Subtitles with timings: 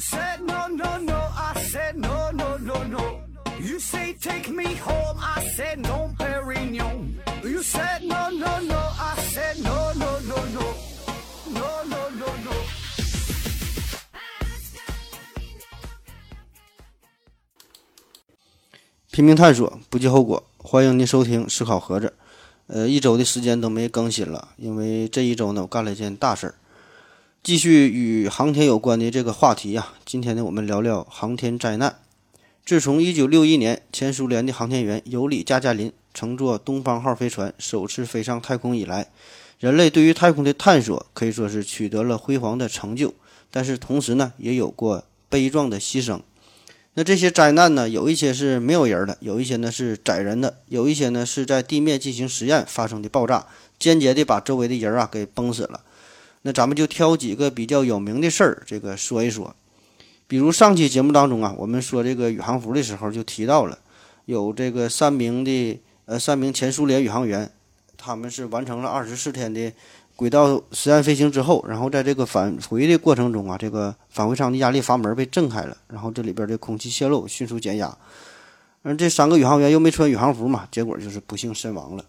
[0.00, 3.20] said no no no, I said no no no no.
[3.60, 7.20] You say take me home, I said no, Perignon.
[7.44, 10.74] You said no no no, I said no no no no,
[11.52, 12.52] no no no no.
[19.10, 20.42] 拼命探索，不计后果。
[20.56, 22.14] 欢迎您收听思考盒子。
[22.68, 26.54] 呃，一周的时间都没更新了，因为这一周呢，我干了一件大事儿。
[27.42, 31.98] 继续与航天有关的这个话题呀，今天呢，我们聊聊航天灾难。
[32.66, 39.08] 自从1961年前苏联的航天员尤里·加加林乘坐东方号飞船首次飞上太空以来，
[39.58, 43.14] 人类对于太空的探索可以说是取得了辉煌的成就，
[43.50, 46.20] 但是同时呢，也有过悲壮的牺牲。
[46.92, 53.46] 那这些灾难呢，有一些是没有人的，有一些呢是载人的，有一些呢是在地面进行实验发生的爆炸，
[53.78, 55.80] 间接的把周围的人啊给崩死了。
[56.42, 59.54] 那咱们就挑几个比较有名的事儿，这个说一说。
[60.26, 63.78] 比如上期节目当中啊，我们说这个宇航服的时候就提到了，
[64.26, 67.50] 有这个三名的呃三名前苏联宇航员，
[67.96, 69.72] 他们是完成了二十四天的
[70.14, 77.98] 轨道实验飞行之后，然后在这个返回的过程中啊，这个返回舱的压力阀门被震开了，然后这里边的空气泄漏迅速减压，
[78.82, 82.04] 而这三个宇航员又没穿宇航服嘛，结果就是不幸身亡了。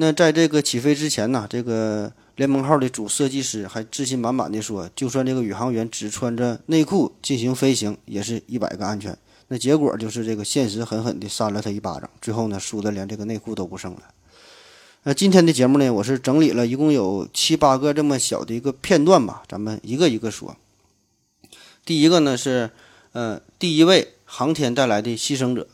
[0.00, 9.18] 那在这个起飞之前呢，这个联盟号的主设计师还自信满满的说，就算这个宇航员只穿着内裤进行飞行，也是一百个安全。
[9.48, 14.02] 那结果就是这个现实狠狠地扇了他一巴掌，最后呢，输的连这个内裤都不剩了。
[15.02, 20.54] 那今天的节目呢，我是整理了一共有七八个这么小的一个片段吧，咱们一个一个说。
[21.84, 22.70] 第一个呢是，
[23.10, 25.66] 呃，第一位航天带来的牺牲者。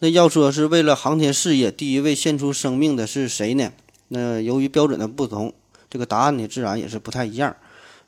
[0.00, 3.72] 那要说是为了航天事业第一位献出生命的是谁呢？
[4.08, 5.52] 那由于标准的不同，
[5.90, 7.56] 这个答案呢自然也是不太一样。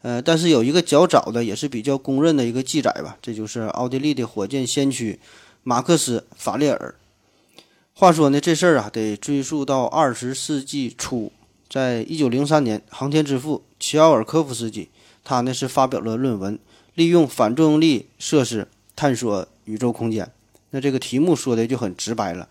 [0.02, 5.18] 呃，但是有一个较早的，也是比较公认的一个记载吧，这就是奥地利的火箭先驱
[5.64, 6.94] 马克思·法列尔。
[7.92, 11.32] 话说呢，这事儿啊得追溯到二十世纪初，
[11.68, 14.88] 在一九零三年，航天之父齐奥尔科夫斯基，
[15.24, 16.56] 他呢是发表了论文，
[16.94, 20.30] 利用反作用力设施探索宇宙空间。
[20.70, 22.48] 那这个题目说的就很直白了，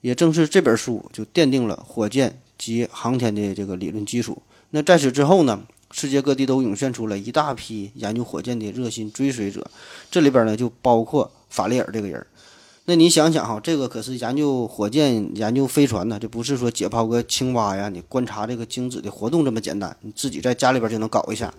[0.00, 4.40] 也正是这本书就奠定了火箭及航天的这个理论基础。
[4.70, 9.68] 那在此之后呢，世界各地都涌现出了一大批研究火箭的热心追随者，
[10.10, 12.24] 这里边呢就包括法列尔这个人。
[12.88, 21.52] 那你想想哈，这个可是研究火箭、研究飞船呢，这不是说解剖个青蛙呀，你观察这个精子的活动这么简单，你自己在家里边就能搞一下。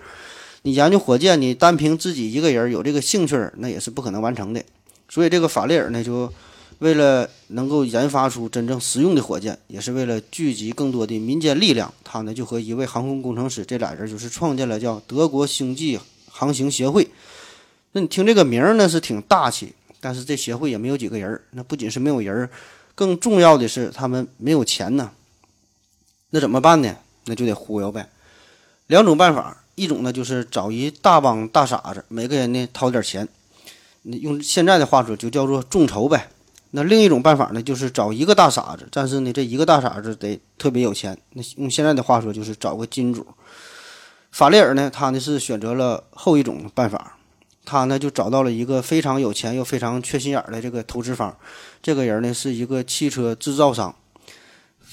[0.62, 4.63] 你研究火箭，你单凭自己一个人有这个兴趣，那也是不可能完成的。
[5.09, 6.31] 所以这个法列尔呢，就
[6.79, 17.09] 为了能够研发出真正实用的火箭，也是为了聚集更多的民间力量，他呢就和一位航空工程师这俩人就是创建了叫德国星际航行协会。
[17.94, 21.41] 那你听这个名儿呢是挺大气，但是这协会也没有几个人儿。
[21.51, 22.50] 那不仅是没有人儿，
[22.94, 25.09] 更重要的是他们没有钱呢。
[26.29, 26.96] 那怎么办呢？
[27.25, 28.07] 那就得忽悠呗。
[28.88, 33.28] 两种办法，一种呢就是找一大帮大傻子，每个人呢掏点钱。
[34.13, 36.29] 用现在的话说，就叫做众筹呗。
[36.72, 41.18] 那另一种办法呢，就是找一个大傻子，但是呢，这一个大傻子得特别有钱。
[41.34, 43.25] 那用现在的话说，就是找个金主。
[44.31, 47.17] 法列尔呢，他呢是选择了后一种办法，
[47.63, 51.35] 他呢就找到了一个非常有钱又非常缺心眼儿的这个投资方。
[51.81, 53.96] 这个人呢是一个汽车制造商。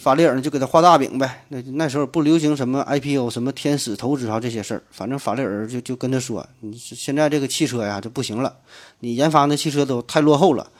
[0.04, 1.46] 法利尔呢就给他画大饼呗。
[1.48, 8.54] 那那时候不流行什么 IPO、什么天使投资啊这些事儿，反正法利尔就就跟他说：“你现在这个汽车呀就不行了，
[9.00, 10.70] 你研发那汽车都太落后了，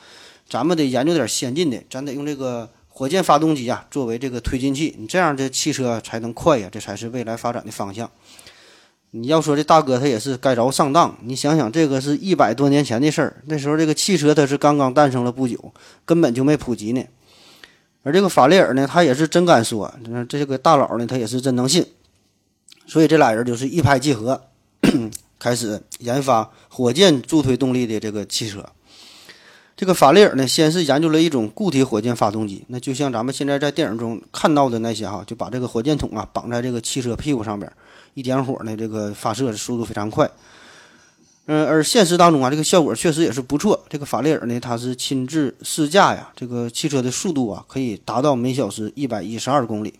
[0.47, 8.07] 咱们得研究点先进的，咱得用这个火箭发动机啊作为这个推进器，你这样这汽车才能快呀，这才是未来发展的方向。”
[9.09, 17.01] 你要说这大哥他也是该着上当，你想想这个是一百多年前的事儿，那时候这个汽车它是刚刚诞生了不久，根本就没普及呢。
[18.05, 19.91] 而这个法利尔呢，他也是真敢说，
[20.29, 21.83] 这个大佬呢，他也是真能信，
[22.85, 24.39] 所以这俩人就是一拍即合，
[25.39, 28.63] 开始研发火箭助推动力的这个汽车。
[29.75, 37.69] 这个法利尔呢，先是研究了一种固体火箭发动机，那就像咱们现在在电影中看到的那些哈，就把这个火箭筒啊绑在这个汽车屁股上边，
[38.13, 40.29] 一点火呢，这个发射的速度非常快。
[41.47, 43.85] 嗯，而现实当中啊，这个效果确实也是不错。
[43.87, 49.93] 这个法雷尔呢，他是亲自试驾呀，这个汽车的速度啊，可以达到每小时一百一十二公里。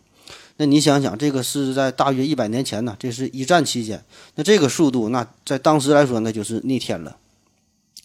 [0.57, 4.03] 那你想想，这个是在大约一百年前呢，这是一战期间，
[4.35, 7.15] 那这个速度，那在当时来说，那就是逆天了。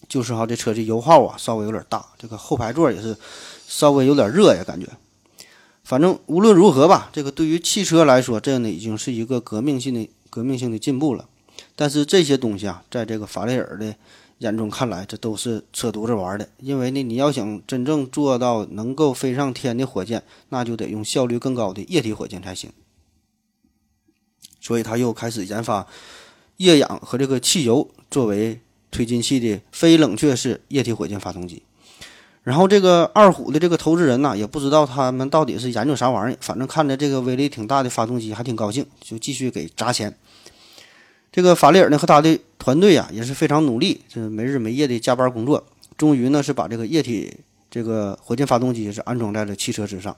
[0.08, 3.16] 就是哈，这车的油耗啊，稍微有点大，这个后排座也是
[3.66, 4.86] 稍微有点热呀，感觉。
[5.82, 11.24] 反正无论如何吧，这个对于汽车来说，这呢已经是一个革命性的革命性的进步了。
[11.80, 13.94] 但是这些东西啊，在这个法雷尔的
[14.36, 16.46] 眼中看来，这都是扯犊子玩的。
[16.58, 22.70] 因为呢，你要想真正做到能够飞上天的火箭，那就得用效率更高的液体火箭才行。
[24.60, 25.86] 所以他又开始研发
[26.58, 28.60] 液氧和这个汽油作为
[28.90, 31.62] 推进器的非冷却式液体火箭发动机。
[32.42, 40.14] 然后这个二虎的这个投资人呢，也不知道他们到底是研究啥玩意儿，反正看着这个威力挺大的发动机，还挺高兴，就继续给砸钱。
[41.32, 45.64] 这个法利尔呢和他的团队啊也是非常努力，这没日没夜的加班工作，
[45.96, 47.32] 终于呢是把这个液体
[47.70, 50.16] 这个火箭发动机是安装在了汽车之上。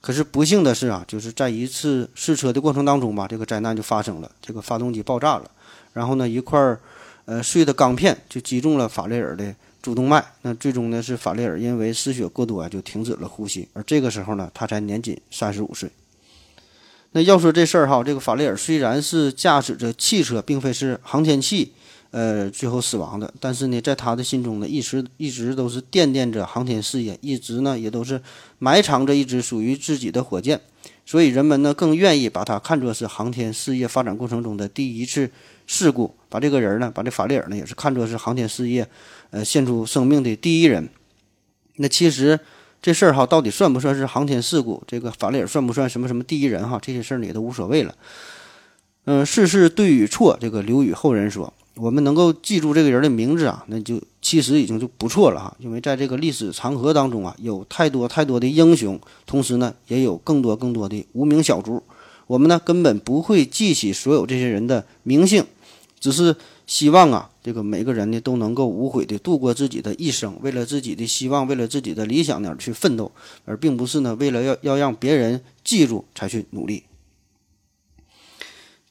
[0.00, 5.50] 可是不幸的是啊，就是在一次试车的过程当中吧，这个灾难就发生了，这个发动机爆炸了，
[5.92, 6.80] 然后呢一块儿
[7.24, 9.54] 呃碎的钢片就击中了法利尔的。
[9.80, 13.66] 主动脉，那最终呢是法利尔因为失血过多啊，就停止了呼吸。
[13.72, 15.88] 而这个时候呢，他才年仅三十五岁。
[17.12, 21.72] 那要说这事儿哈，这个法雷尔虽然是驾驶着汽车，并非是航天器，
[22.10, 28.20] 呃，最后死亡的，但是呢，在他的心中呢，一直一直都是惦念着航天事业，一直呢也都是
[28.58, 30.60] 埋藏着一支属于自己的火箭。
[31.06, 35.30] 所以人们呢更愿意把它看作是航天事业发展过程中的第一次
[35.66, 38.86] 事故，把这个人呢，把这法雷尔呢也是看作是航天事业。
[39.30, 40.88] 呃，献出生命的第一人，
[41.76, 42.38] 那其实
[42.80, 44.82] 这事儿哈，到底算不算是航天事故？
[44.86, 46.78] 这个法雷尔算不算什么什么第一人哈？
[46.80, 47.94] 这些事儿也都无所谓了。
[49.04, 51.52] 嗯，事事对与错，这个留与后人说。
[51.74, 55.56] 我们能够记住这个人的名字啊，那就其实已经就不错了哈。
[55.58, 61.82] 因为在这个历史长河当中啊，有太多太多的英雄，同时呢，也有更多更多的无名小卒。
[62.26, 65.44] 我们呢，根本不会记起所有这些人的名姓，
[65.98, 66.36] 只是。
[66.68, 73.10] 希望啊，这个每个人呢都能够无悔的度过自己的一生，为了自己的希望，为了自己的理想呢去奋斗，
[73.46, 76.84] 而并不是呢为了要要让别人记住才去努力。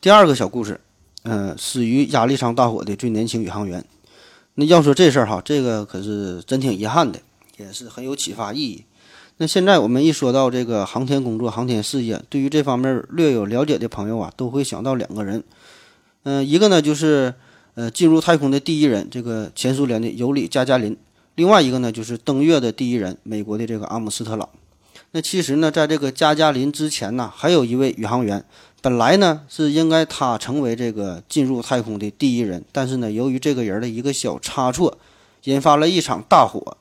[0.01, 0.81] 第二个小故事，
[1.21, 3.85] 嗯，死于压力舱大火的最年轻宇航员。
[4.56, 7.19] 那要说这事儿哈，这个可是真挺遗憾的，
[7.57, 8.85] 也是很有启发意义。
[9.38, 15.44] 那现在我们一说到这个航天工作、航天事业，对于这方面略有了解的朋友啊，都会想到两个人，
[16.23, 17.35] 嗯，一个呢就是。
[17.77, 20.97] 呃，进入太空的第一人，这个前苏联的尤里加加林，
[21.35, 24.50] 另外一个呢，就是登月的第一人，美国的这个阿姆斯特朗。
[25.12, 28.44] 那其实呢，在这个加加林之前呢，还有一位宇航员，
[28.81, 34.97] 本来呢是应该他成为这个进入太空的第一人，但是呢，由于这个人的一个小差错，
[35.44, 36.77] 引发了一场大火，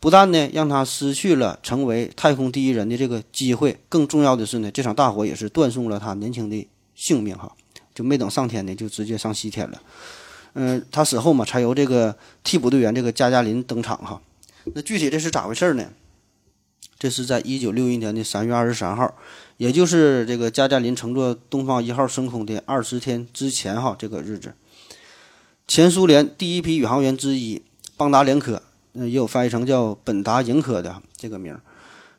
[0.00, 6.66] 不但呢让他失去了成为太空第一人的这个机会，更重要的是呢，这场大火也是断送了他年轻的
[6.96, 7.52] 性命哈，
[7.94, 9.80] 就没等上天呢，就直接上西天了。
[10.54, 14.20] 嗯，他死后嘛，才由这个替补队员这个加加林登场哈。
[14.72, 15.84] 那具体这是咋回事呢？
[16.98, 19.14] 这是在一九六一年的三月二十三号，
[19.56, 24.54] 也就是这个加加林乘坐东方一号升空的二十天之前哈，这个日子，
[25.68, 27.60] 前苏联第一批宇航员之一
[27.96, 28.62] 邦达连科，
[28.94, 31.58] 嗯，也有翻译成叫本达营科的这个名。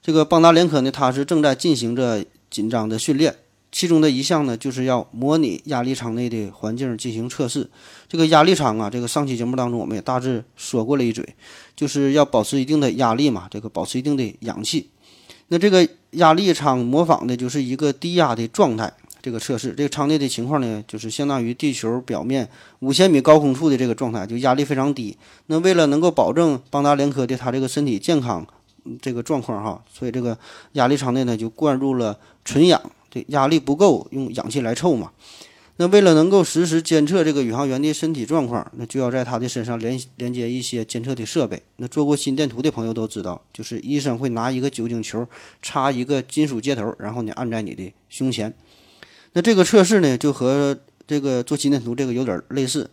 [0.03, 3.35] 这个邦达连科呢，他是正在进行着紧张的训练。
[3.75, 7.69] 其中的一项呢，就是要模拟压力舱内的环境进行测试。
[8.07, 11.27] 这个压力舱啊，这个上期节目当中我们也大致说过了一嘴，
[11.75, 14.89] 就是要保持一定的压力嘛，这个保持一定的氧气。
[15.49, 18.93] 那这个压力舱模仿的就是一个低压的状态。
[19.21, 22.47] 这个测试，这个舱内的情况呢，就是相当于地球表面
[22.79, 25.17] 五千米高空处的这个状态，就压力非常低。
[25.47, 28.47] 那为了能够保证邦达连科的他这个身体健康
[29.01, 30.37] 这个状况哈，所以这个
[30.73, 32.81] 压力舱内呢就灌入了纯氧。
[33.27, 35.11] 压力不够，用氧气来凑嘛。
[35.77, 41.61] 那为了能够实时监测这个宇航员的身体状况，那就要在他的身上连连接一些监测的设备。
[41.75, 45.27] 那做过心电图的朋友都知道，就是医生会拿一个酒精球
[45.61, 48.53] 插一个金属接头，然后呢按在你的胸前。
[49.33, 52.89] 那这个测试呢，就和这个做心电图这个有点类似。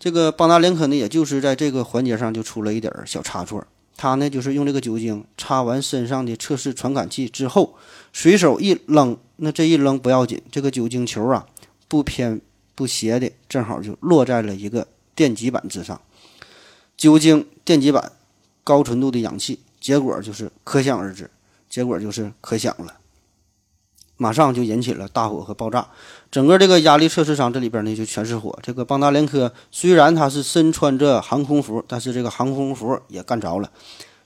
[0.00, 3.64] 这个邦达连科呢，也就是在这个环节上就出了一点小差错。
[3.96, 7.76] 他呢，就是用这个酒精插完身上的测试传感器之后，
[8.12, 9.16] 随手一扔。
[9.36, 11.46] 那这一扔不要紧，这个酒精球啊，
[11.86, 12.40] 不偏
[12.74, 16.00] 不斜的，正好就落在了一个电极板之上。
[16.96, 18.10] 酒精、电极板、
[18.64, 21.30] 高纯度的氧气，结果就是可想而知，
[21.70, 22.94] 结果就是可想了。
[24.16, 25.86] 马上就引起了大火和爆炸，
[26.32, 28.58] 整个这个压力测试舱这里边呢就全是火。
[28.60, 33.70] 这个邦达连科虽然他是身穿着航空服，但是这个航空服也干着了。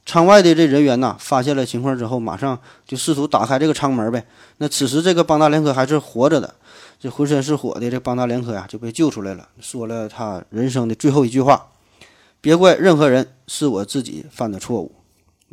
[0.05, 4.27] 舱外的这人员呐，发现了情况之后，马上就试图打开这个舱门呗。
[4.59, 6.55] 那此时这个邦达连科还是活着的，
[6.99, 11.69] 这浑身是火的这邦达连科呀就被救出来了，说了他人生的最后一句话
[12.43, 14.93] ：“别怪任何人，是我自己犯的错误。”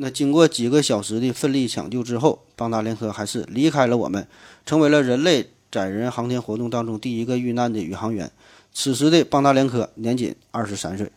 [0.01, 4.27] 那经过几个小时的奋力抢救之后，邦达连科还是离开了我们，
[4.65, 8.31] 成为了人类载人航天活动当中第一个遇难的宇航员。
[8.73, 11.11] 此时的邦达连科年仅二十三岁。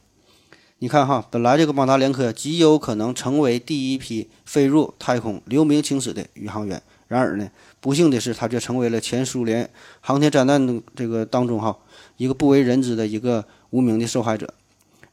[0.82, 7.48] 你看哈，本来这个邦达连科极有可能成为第一批飞入太空、留名青史的宇航员，然而呢，
[7.78, 9.70] 不幸的是，他却成为了前苏联
[10.00, 11.78] 航天灾难这个当中哈
[12.16, 14.52] 一个不为人知的一个无名的受害者。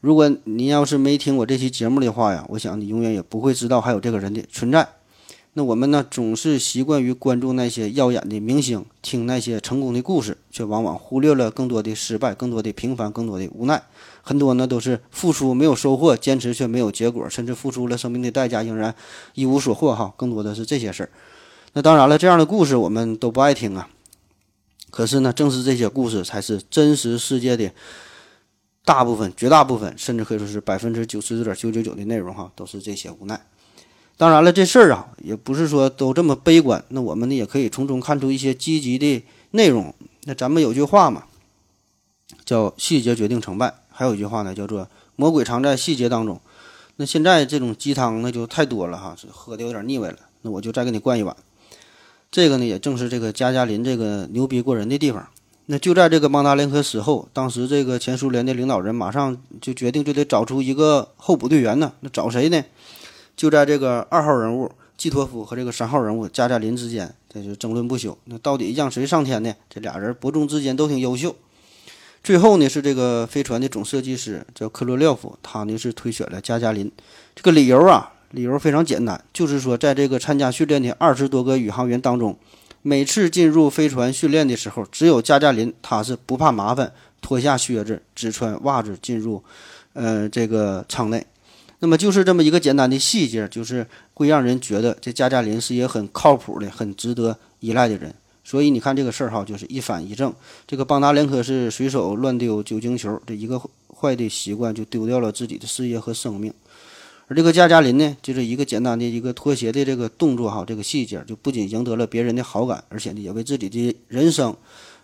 [0.00, 4.88] 如果您要是没听我这期节目的话呀，我想你永远也不会知道还有这个人的存在。
[5.54, 13.82] 那我们呢，总是习惯于关注那些耀眼的明星，听那些成功的故事，却往往忽略了更多的失败、更多的平凡、更多的无奈。
[14.22, 18.94] 很多呢都是付出没有收获，坚持却没有结果，甚至付出了生命的代价，仍然
[19.34, 19.92] 一无所获。
[19.92, 21.10] 哈，更多的是这些事儿。
[21.72, 23.88] 那当然了，这样的故事我们都不爱听啊。
[24.90, 27.72] 可是呢，正是这些故事，才是真实世界的
[28.84, 32.32] 大部分、绝大部分，甚至可以说是百分之九十九点九九九的内容。
[32.32, 33.40] 哈，都是这些无奈。
[34.20, 36.84] 当然了，这事儿啊，也不是说都这么悲观。
[36.88, 39.94] 那我们呢，也可以从中看出一些积极的内容。
[40.24, 41.24] 那咱们有句话嘛，
[42.44, 44.86] 叫“细节决定成败”，还有一句话呢，叫做
[45.16, 46.38] “魔鬼藏在细节当中”。
[46.96, 50.18] 那现在这种鸡汤那就太多了哈，喝的有点腻歪了。
[50.42, 51.34] 那我就再给你灌一碗。
[52.30, 55.26] 这个呢，也正是这个加加林这个牛逼过人的地方。
[55.64, 61.92] 那就在这个邦达林科死后，当时这个前苏联的领导人马上就决定，就得找出一个候补队员呢。
[62.00, 62.62] 那找谁呢？
[63.40, 68.14] 就在这个二号人物季托夫和这个三号人物加加林之间，这就争论不休。
[68.26, 69.54] 那到底让谁上天呢？
[69.70, 71.34] 这俩人伯仲之间都挺优秀。
[72.22, 76.92] 最后呢，是这个飞船的总设计师叫科罗廖夫，他呢是推选了加加林。
[77.34, 82.36] 这个理由啊，理由非常简单，就是说在这个参加训练的二十多个宇航员当中，
[82.82, 86.92] 每次进入飞船训练的时候，只有加加林他是不怕麻烦，
[87.22, 89.42] 脱下靴子，只穿袜子进入，
[89.94, 91.24] 呃，这个舱内。
[91.80, 98.14] 那么就是这么一个简单的细节，就是会让人觉得这加加林是一个很靠谱的、很值得依赖的人。
[98.44, 100.32] 所以你看这个事儿哈，就是一反一正。
[100.66, 103.60] 这个邦达连科是随手乱丢酒精球，这一个
[103.94, 106.52] 坏的习惯就丢掉了自己的事业和生命。
[107.28, 114.54] 而这个加加林呢，就是一个简单的一个脱鞋的这个动作哈，这个细节就不仅赢得了别人的好感，而且呢也为自己的人生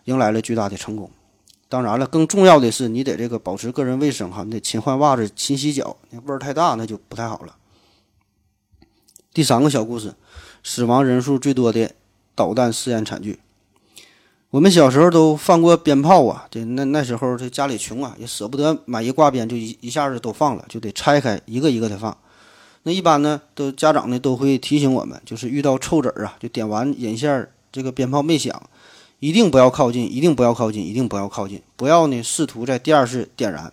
[0.05, 1.09] 迎来了巨大的成功。
[1.69, 7.57] 当然了，更重要的是，你得这个保持个人卫生哈，你得勤换袜子、勤洗脚，那味儿太大那就不太好了。
[9.35, 10.15] 第三个小故事，
[10.63, 11.91] 死亡人数最多的
[12.35, 13.41] 导弹试验惨剧。
[14.51, 22.17] 我们小时候都放过鞭炮啊，这那那时候这家里穷啊，也舍不得买一挂鞭就一一下子都放了，就得拆开一个一个的放。
[22.85, 28.63] 那一般呢，都家长呢都会提醒我们，就是遇到臭子儿啊，就点完引线，这个鞭炮没响。
[29.19, 33.73] 一定不要靠近，一定不要靠近，一定不要靠近，不要呢试图在第二次点燃，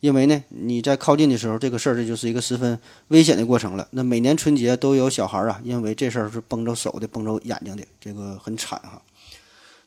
[0.00, 2.78] 因为呢你在靠近的时候，这个事儿这就是一个十分
[3.08, 3.86] 危险的过程了。
[3.92, 9.00] 那每年春节都有小孩啊，因为这事儿是崩着手的，崩着眼睛的，这个很惨哈。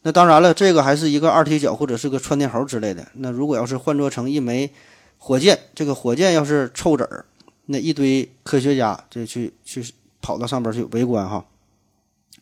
[0.04, 3.06] 那当然了，这个还是一个二踢脚或者是个窜天猴之类的。
[3.16, 4.72] 那如果要是换做成一枚
[5.18, 7.26] 火箭，这个火箭要是臭籽儿，
[7.66, 9.86] 那一堆科学家这去去
[10.22, 11.46] 跑到上边去围观哈，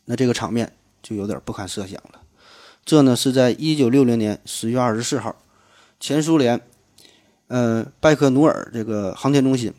[0.05, 0.71] 那这个场面
[1.01, 2.21] 就有点不堪设想了。
[2.85, 5.35] 这呢是在一九六零年十月二十四号，
[5.99, 6.61] 前苏联，
[7.47, 9.73] 呃，拜科努尔这个航天中心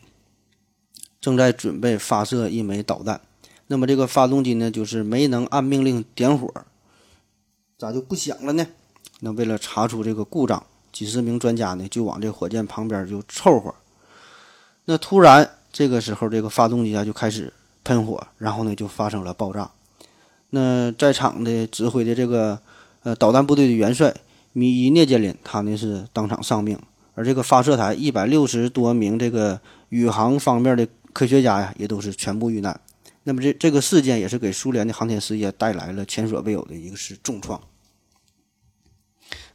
[1.20, 3.20] 正在准备发射一枚导弹。
[3.68, 6.52] 那么这个发动机呢，就是没能按命令点火，
[7.78, 8.66] 咋就不响了呢？
[9.20, 13.72] 那为了查出这个故障，几十名专家呢就往这火箭旁边就凑合。
[14.86, 17.52] 那突然这个时候，这个发动机啊就开始
[17.84, 19.70] 喷火，然后呢就发生了爆炸。
[20.50, 22.60] 那在场的指挥的这个。
[23.06, 24.12] 呃，导弹部队的元帅
[24.52, 26.76] 米伊涅杰林，他呢是当场丧命，
[27.14, 29.60] 而这个发射台一百六十多名这个
[29.90, 32.80] 宇航方面的科学家呀，也都是全部遇难。
[33.22, 37.60] 那么这这个事件也是给苏联的航天事业带来了前所未有的一个是重创。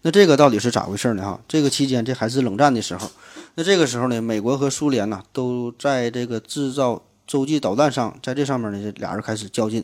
[0.04, 1.22] 那这个到底是咋回事呢？
[1.22, 3.12] 哈，这个期间这还是冷战的时候，
[3.56, 9.84] 那这个时候呢，美国和苏联呢都在这个制造洲际导弹上，在这上面呢，这俩人开始较劲。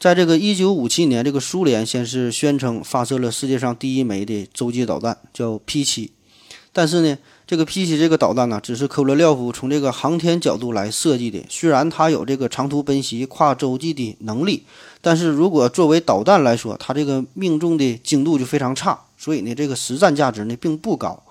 [0.00, 6.10] 在这个一九五七年，这个苏联先是宣称发射了世界上第一枚的洲际导弹，叫 P 七。
[6.72, 11.44] 但是呢，这个 P 七这个导弹呢，只是科罗廖夫从这个航天角度来设计的。
[11.50, 14.64] 虽然它有这个长途奔袭、跨洲际的能力，
[15.02, 21.22] 但是如果作为导弹来说，它这个命中的精度就非常差，所以呢，这个实战价值呢并不高。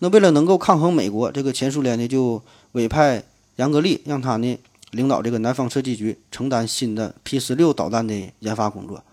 [0.00, 2.42] 那为了能够抗衡美国，这个前苏联呢就
[2.72, 3.24] 委派
[3.56, 4.58] 杨格利，让他呢。
[4.92, 9.04] 领导这个南方设计局承担新的 P 十六导弹的研发工作。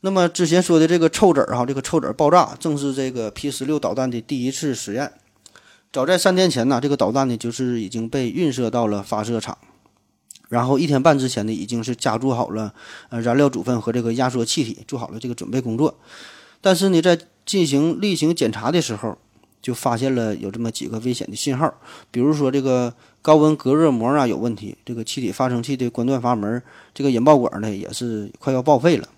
[0.00, 5.12] 那么之前说的这个臭子儿哈，这个臭子儿爆炸，正是这个 P 十六导弹的第一次实验。
[5.90, 9.56] 早在三天前呢，这个导弹呢就是已经被运射到了发射场，
[10.48, 12.74] 然后一天半之前呢，已经是加注好了
[13.10, 15.98] 呃燃料组分和这个压缩气体，做好了这个准备工作。
[16.60, 19.16] 但是呢，在进行例行检查的时候，
[19.62, 21.72] 就发现了有这么几个危险的信号，
[22.10, 22.92] 比如说这个
[23.24, 26.62] 高温隔热膜啊有问题，这个气体发生器的关断阀门，
[26.92, 29.08] 这个引爆管呢也是快要报废了。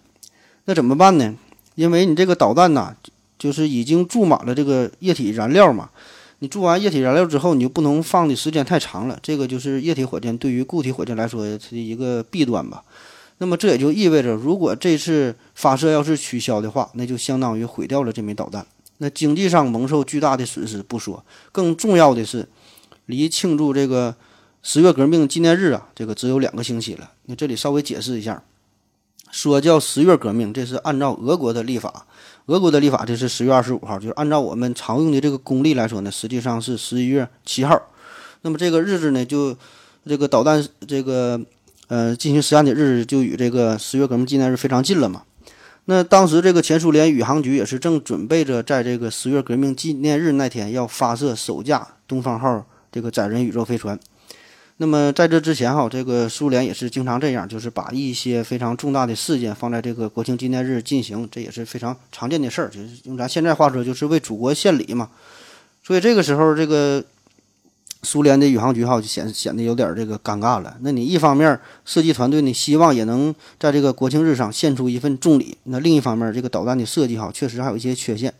[0.66, 1.34] 那怎么办呢？
[1.74, 2.94] 因为你这个导弹呐，
[3.36, 5.90] 就是已经注满了这个液体燃料嘛。
[6.38, 9.18] 你注完液体燃料之后，你就不能放的时间太长了。
[9.20, 12.84] 这个就是液体火箭对于固体火箭来说它的一个弊端吧。
[13.38, 18.64] 那么这也就意味着，如果这次发射要是取消的话，那就相当于毁掉了这枚导弹。
[18.98, 22.46] 那经济上蒙受巨大的损失不说，更重要的是，
[23.06, 24.14] 离庆祝这个
[24.62, 27.10] 十月革命纪念日啊，这个只有两个星期了。
[27.24, 28.42] 那这里稍微解释一下，
[29.30, 32.06] 说叫十月革命，这是按照俄国的历法，
[32.46, 37.80] 俄国的历法这是十月二十五号，就是按照我们常用的这个公历来说呢，实际上是十一月七号。
[38.42, 39.56] 那么这个日子呢，就
[40.06, 41.40] 这个导弹这个
[41.88, 45.22] 呃进行实验的日子，就与这个十月革命纪念日非常近了嘛。
[45.86, 54.00] 那当时这个前苏联宇航局也是正准备着在这个十月革命纪念日那天要发射首架东方号这个载人宇宙飞船。
[54.78, 62.68] 那么在这之前哈，这个苏联也是经常这样，就是把一些非常重大的事件放在这个国庆纪念日进行，这也是非常常见的事儿。
[62.70, 65.10] 就是用咱现在话说，就是为祖国献礼嘛。
[65.84, 67.04] 所以这个时候，这个。
[68.02, 70.76] 苏联的宇航局哈就显显得有点这个尴尬了。
[70.82, 78.32] 那你一方面设计团队呢，希望也能在这个国庆日上献出一份重礼；那另一方面，这个导弹的设计哈确实还有一些缺陷，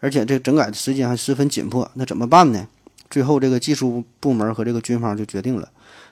[0.00, 1.88] 而且这整改的时间还十分紧迫。
[1.94, 2.66] 那怎么办呢？
[3.10, 5.68] 最后这个技术部门和这个军方就决定了，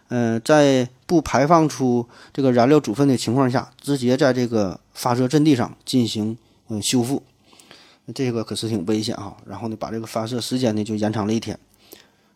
[0.08, 6.36] 嗯，在不排放出这个燃料组分的情况下，直接在这个发射阵地上进行
[6.68, 7.22] 嗯修复。
[8.14, 9.36] 这个可是挺危险哈。
[9.46, 11.58] 然后呢，把这个发射时间呢就延长了一天。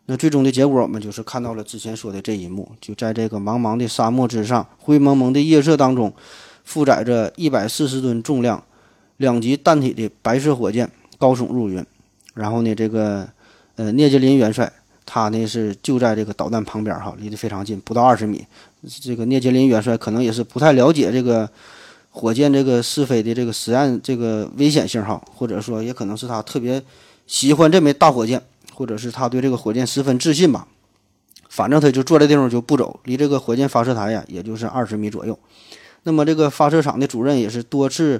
[0.05, 6.13] 那最终的结果，我们就是看到了之前说的这一幕，就在这个茫茫的沙漠之上，灰蒙蒙的夜色当中，
[6.63, 8.63] 负载着一百四十吨重量、
[9.17, 11.85] 两级弹体的白色火箭高耸入云。
[12.33, 13.29] 然后呢，这个
[13.75, 14.71] 呃聂杰林元帅，
[15.05, 18.45] 他呢是就在这个导弹旁边哈，离得非常近，不到二十米。
[19.01, 21.49] 这个聂杰林元帅可能也是不太了解这个
[22.11, 26.81] 火箭这个试飞的这个实验这个危险性哈，或者说也可能是他特别
[27.27, 28.41] 喜欢这枚大火箭。
[28.75, 30.67] 或者是他对这个火箭十分自信吧，
[31.47, 35.37] 反正他就坐在地方就不走，离这个火箭发射台呀，也就是二十米左右。
[36.01, 38.19] 那么这个发射场的主任也是多次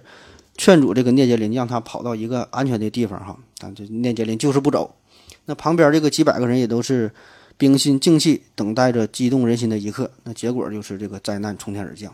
[0.55, 4.93] 劝阻这个聂杰林，让他跑到一个安全的地方哈，但这聂杰林就是不走。
[5.45, 7.11] 那旁边这个几百个人也都是
[7.57, 10.11] 冰心静气，等待着激动人心的一刻。
[10.23, 12.13] 那结果就是这个灾难从天而降。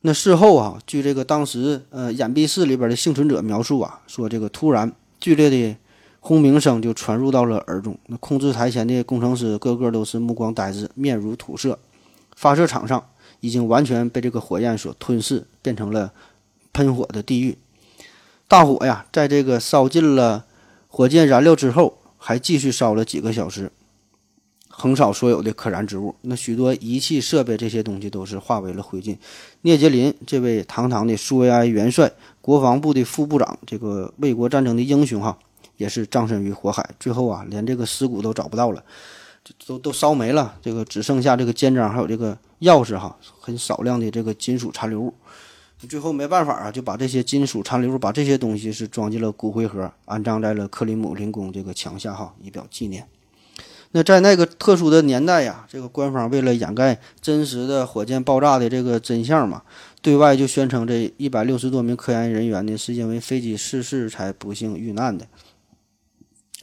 [0.00, 5.76] 那事后啊，据这个当时呃掩蔽室里边的幸存者描述啊，说这个突然剧烈的。
[6.24, 11.76] 轰鸣声就传入到了耳中，那控制台前的工程师个个都是目光呆滞，面如土色。
[12.36, 13.04] 发射场上
[13.40, 16.12] 已经完全被这个火焰所吞噬，变成了
[16.72, 17.58] 喷火的地狱。
[18.46, 20.44] 大火呀，在这个烧尽了
[20.94, 23.72] 火箭燃料之后，还继续烧了几个小时，
[24.68, 26.14] 横扫所有的可燃之物。
[26.20, 29.16] 那许多仪器设备这些东西都是化为了灰烬。
[29.62, 35.38] 聂杰林这位堂堂的苏维埃元帅、国防部的副部长，这个卫国战争的英雄哈。
[35.78, 38.84] 也是葬身于火海，最后啊，连这个尸骨都找不到了，
[39.66, 45.14] 都都烧没了，这个只剩下这个肩章还有这个钥匙哈，很少量的这个金属残留物。
[45.88, 53.06] 最后没办法啊，就把这些金属残留，把这些东西是装进了骨灰盒，安葬在了克里姆林宫这个墙下哈，以表纪念。
[53.94, 59.62] 那在那个特殊的年代呀，这个官方为了掩盖真实的火箭爆炸的这个真相嘛，
[60.00, 65.26] 对外就宣称这一百六十多名科研人员呢是因为飞机失事才不幸遇难的。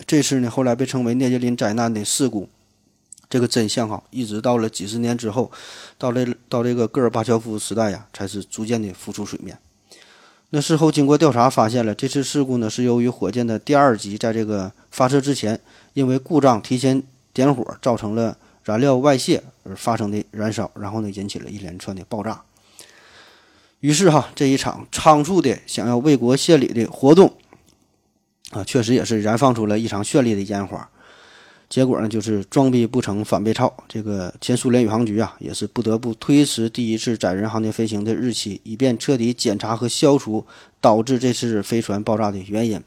[0.08, 2.50] 这次呢，后来被称为聂杰林灾难的事故，
[3.30, 5.52] 这个真相哈，一直到了几十年之后，
[5.98, 9.58] 到这到这个戈尔巴乔夫时代呀，才是逐渐的浮出水面。
[10.50, 15.60] 那事后经过调查，发现了这次事故呢，是由于火箭的第二级在这个发射之前，
[15.94, 22.42] 因为故障提前点火，造成了燃料外泄而发生的燃烧，然后呢，引起了一连串的爆炸。
[23.82, 27.36] 于是哈，这一场仓促的想要为国献礼的活动。
[28.50, 30.90] 啊，确实也是燃放出了异常绚丽的烟花，
[31.70, 33.72] 结果呢，就是装逼不成反被抄。
[33.88, 40.44] 这个前苏联宇航局啊，也是不得不推迟第一次载人航天飞行的日期，以便彻底检查和消除
[40.82, 42.82] 导致这次飞船爆炸的原因。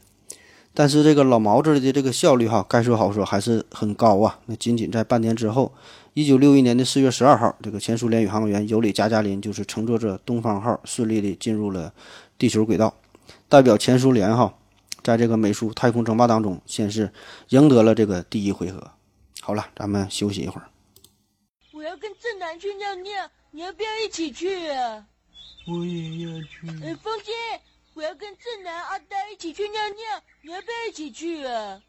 [0.73, 4.39] 但是这个老毛子的这个效率哈，该说好说还是很高啊。
[4.47, 5.71] 那仅仅在半年之后，
[6.13, 11.93] 一九六一年的四月十二号，这个前苏联宇航员尤里加加林就是乘坐着东方号顺利的进入了
[12.37, 12.93] 地球轨道，
[13.47, 14.53] 代表前苏联哈。
[15.03, 17.11] 在这个美术太空争霸当中，先是
[17.49, 18.91] 赢得了这个第一回合。
[19.41, 20.69] 好了，咱们休息一会儿。
[21.73, 25.05] 我要跟正南去尿尿，你要不要一起去啊？
[25.67, 26.67] 我也要去。
[26.83, 27.31] 哎，风姐，
[27.93, 31.81] 我要跟正南、阿呆一起去尿尿，你要不要一起去啊？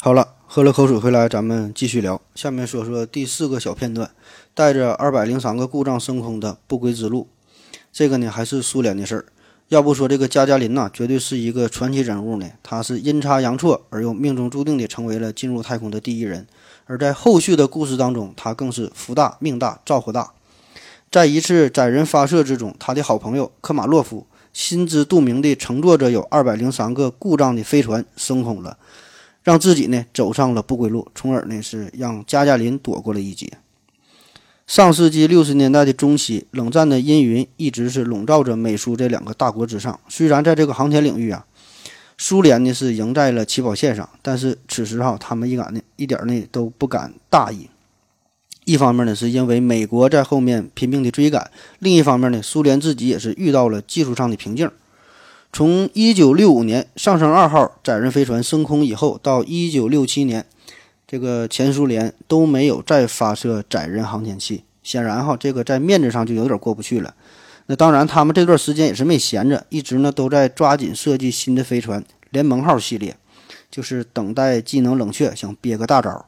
[0.00, 2.22] 好了，喝了口水回来，咱们继续聊。
[2.36, 4.14] 下面说说第四个小片段，
[4.54, 7.28] 带着二百零三个故障升空的不归之路。
[7.90, 9.26] 这个呢，还是苏联的事儿。
[9.68, 12.48] 要不说这个加加林呐，绝对是一个传奇人物呢。
[12.62, 16.46] 他是阴差阳错而又命中注定的成为了进入太空的第一人。
[16.86, 20.32] 而在后续的故事当中，他更是福大命大造化大。
[21.10, 28.78] 在一次载人发射之中，他的好朋友科马洛夫心知肚明地乘坐着有二百零三个故障的飞船升空了。
[29.42, 33.50] 让自己呢走上了不归路，从而呢是让加加林躲过了一劫。
[34.68, 39.98] 上世纪六十年代的中期，冷战的阴云一直是笼罩着美苏这两个大国之上。
[40.10, 41.46] 虽然在这个航天领域啊，
[42.18, 47.70] 苏联呢是赢在了起跑线上，但是此时哈，他们一敢呢一点呢都不敢大意。
[48.66, 54.70] 一方面呢，是因为美国在后面拼命的追赶；另一方面呢，苏联自己也是遇到了技术上的瓶颈。
[55.50, 60.44] 从一九六五年上升二号载人飞船升空以后，到一九六七年，
[61.08, 64.62] 这个前苏联都没有再发射载人航天器。
[64.82, 67.14] 显然哈，这个在面子上就有点过不去了。
[67.66, 73.16] 那当然，他们这段时间也是没闲着，一直呢都在抓紧设计新的飞船——联盟号系列，
[73.70, 76.26] 就是等待技能冷却，想憋个大招。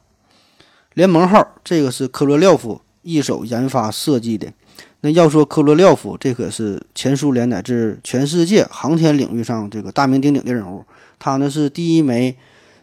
[0.93, 4.51] 联盟号这个是科罗廖夫一手研发设计的。
[4.99, 10.83] 那要说科罗廖夫，这可是前苏联乃至全世界航天领域上这个大名鼎鼎的人物。
[11.17, 12.35] 他呢是第一枚，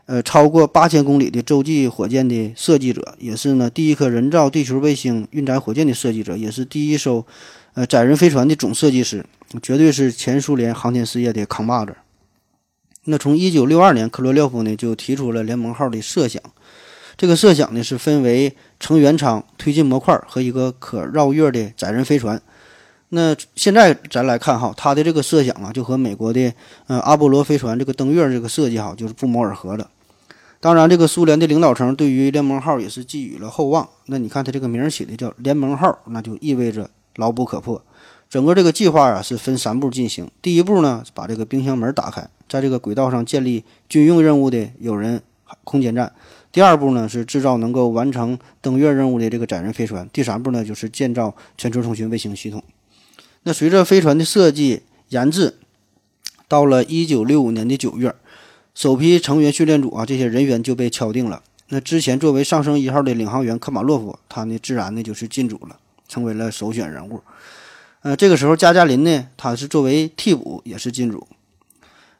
[0.08, 7.26] 呃，超过八千公里的洲际火箭的设计者，也是呢第一颗人造地球卫星运载火箭的设计者，也是第一艘，
[7.74, 9.26] 呃，载人飞船的总设计师，
[9.62, 11.94] 绝对是前苏联航天事业的扛把子。
[13.04, 16.42] 那从一九六二年，科罗廖夫呢就提出了联盟号的设想。
[17.18, 22.40] 这个设想呢是分为成员舱、推进模块和一个可绕月的载人飞船。
[23.10, 26.50] 那现在咱来看哈，它的这个设想啊，就和美国的
[26.86, 29.86] 呃阿波罗飞船这个登月这个设计哈，就是不谋而合的。
[30.60, 33.88] 当然，这个苏联的领导层对于联盟号也是寄予了厚望。
[34.06, 37.80] 那你看它这个名儿起的叫联盟号，那就意味着牢不可破。
[38.28, 40.28] 整个这个计划啊是分三步进行。
[40.42, 45.22] 第一步呢，把这个冰箱门打开，在这个轨道上建立军用任务的有人
[45.62, 46.12] 空间站。
[46.50, 50.08] 第二步呢是制造能够完成登月任务的这个载人飞船。
[50.12, 52.62] 第三步呢就是建造全球通讯卫星系统。
[53.44, 55.54] 那随着飞船的设计研制，
[56.48, 58.14] 到了一九六五年的九月，
[58.78, 61.42] 首批成员训练组啊这些人员就被敲定了。
[61.70, 65.76] 那之前作为上升一号的领航员科马洛夫，他呢自然呢就是进组了，
[66.08, 67.20] 成为了首选人物。
[68.02, 71.26] 呃，这个时候加加林呢，他是作为替补也是进组。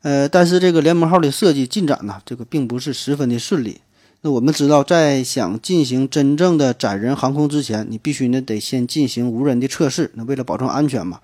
[0.03, 3.81] 呃，但是这个联盟号的设计进展呢，这个并不是十分的顺利。
[4.23, 10.11] 那我们知道，在想进行真正的载人航空之前，你必须呢得先进行无人的测试。
[10.15, 11.21] 那为了保证安全嘛，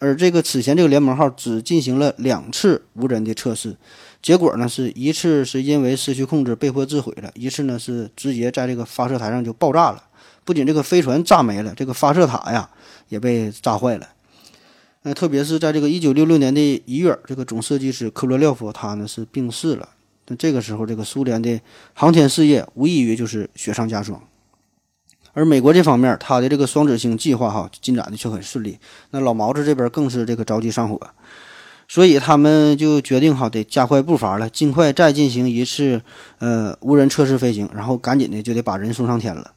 [0.00, 3.76] 而这个此前这个联盟号只进行了两次无人的测试，
[4.24, 10.02] 结果呢是一次是因为失去控制被迫自毁了，一次呢是直接在这个发射台上就爆炸了。
[10.46, 12.70] 不仅这个飞船炸没了，这个发射塔呀
[13.10, 14.08] 也被炸坏了。
[15.02, 19.90] 那特别是在这个一九六六年的一月，这个总设计师科罗廖夫他呢是病逝了。
[20.28, 21.60] 那这个时候，这个苏联的
[21.92, 24.18] 航天事业无异于就是雪上加霜，
[25.34, 28.78] 而美国这方面，他的这个双子星计划哈进展的却很顺利。
[29.10, 30.98] 那老毛子这边更是这个着急上火，
[31.88, 36.00] 所以他们就决定哈得加快步伐了，尽快再进行一次
[36.38, 39.52] 呃无人测试飞行，然后赶紧的就得把人送上天了。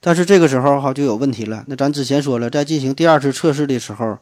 [0.00, 1.64] 但是这个时候哈就有问题了。
[1.66, 4.18] 那咱之前说了，在进行第二次测试的时候，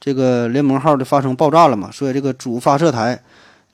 [0.00, 3.22] 这个联盟号的发生爆炸了嘛，所以这个主发射台。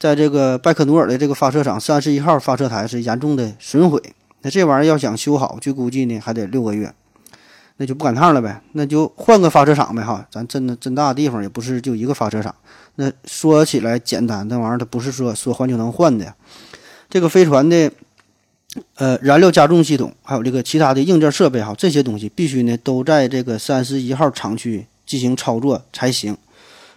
[0.01, 4.01] 在这个拜克努尔的这个发射场三十一号发射台是严重的损毁，
[4.43, 6.95] 那这玩意儿要想修好，据估计呢还得六个月，
[7.79, 12.55] 那就不赶趟了呗，那就换个发射场呗哈，咱这么这么大地方也不是就一个发射场，
[13.01, 16.35] 那说起来简单，那玩意儿它不是说说换就能换的，
[17.09, 17.93] 这个飞船的
[18.97, 26.37] 呃燃料加重系统还有这个其他的硬件设备哈，这些东西必须呢都在这个三十一号厂区进行操作才行。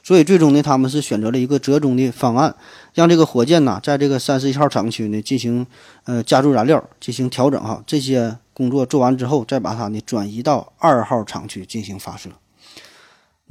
[0.02, 2.56] 所以最终呢，他们是选择了一个折中的方案，
[2.96, 5.64] 让这个火箭呐，在这个三十一号厂区呢进行
[6.06, 7.84] 呃加注燃料，进行调整哈。
[7.86, 12.32] 这些工作做完之后，再把它呢转移到二号厂区进行发射。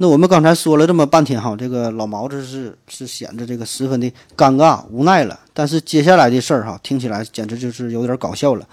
[0.01, 5.39] 那我们刚才说了这么半天哈，这个老毛子是是显得这个十分的尴尬无奈了。
[5.53, 8.67] 但是接下来的事儿哈，听起来简直就是有点搞笑了。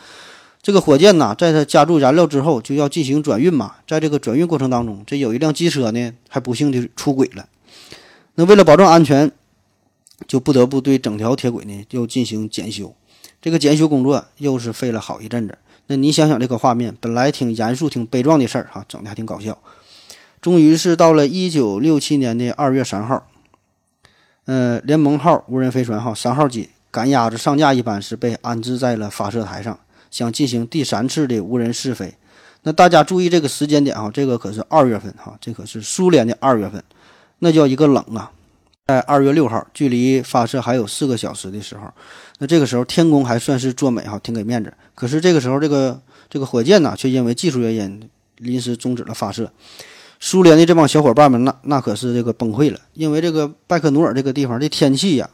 [0.63, 3.75] 这个火箭呐，在它加注燃料之后，就要进行转运嘛。
[3.87, 7.47] 在这个转运过程当中，这有一辆机车呢，还不幸的出轨了。
[8.37, 9.31] 那为了保证安全，
[10.27, 12.95] 就不得不对整条铁轨呢又进行检修。
[13.43, 15.59] 这个检修工作又是费了好一阵子。
[15.89, 19.59] 那你想想这个画面，本来挺严肃、挺悲壮的事儿哈，整的还挺搞笑。
[20.41, 23.27] 终于是到了一九六七年的二月三号，
[24.45, 29.79] 呃，联盟号无人飞船哈三号机赶鸭子上架一般是被安置在了发射台上，
[30.11, 32.15] 想进行第三次的无人试飞。
[32.63, 36.83] 那大家注意这个时间点哈，这个可是二月份哈，这可是苏联的二月份，
[37.41, 38.33] 那叫一个冷啊！
[38.87, 41.93] 在二月六号，距离发射还有四个小时的时候，
[42.39, 44.73] 那这个时候天宫还算是做美哈，挺给面子。
[44.95, 49.53] 可是这个时候，这个这个火箭呢，却因为技术原因临时终止了发射。
[50.21, 55.31] 苏联的这帮小伙伴们，那那可是这个崩溃了，因为这个拜克努尔这个地方的天气呀，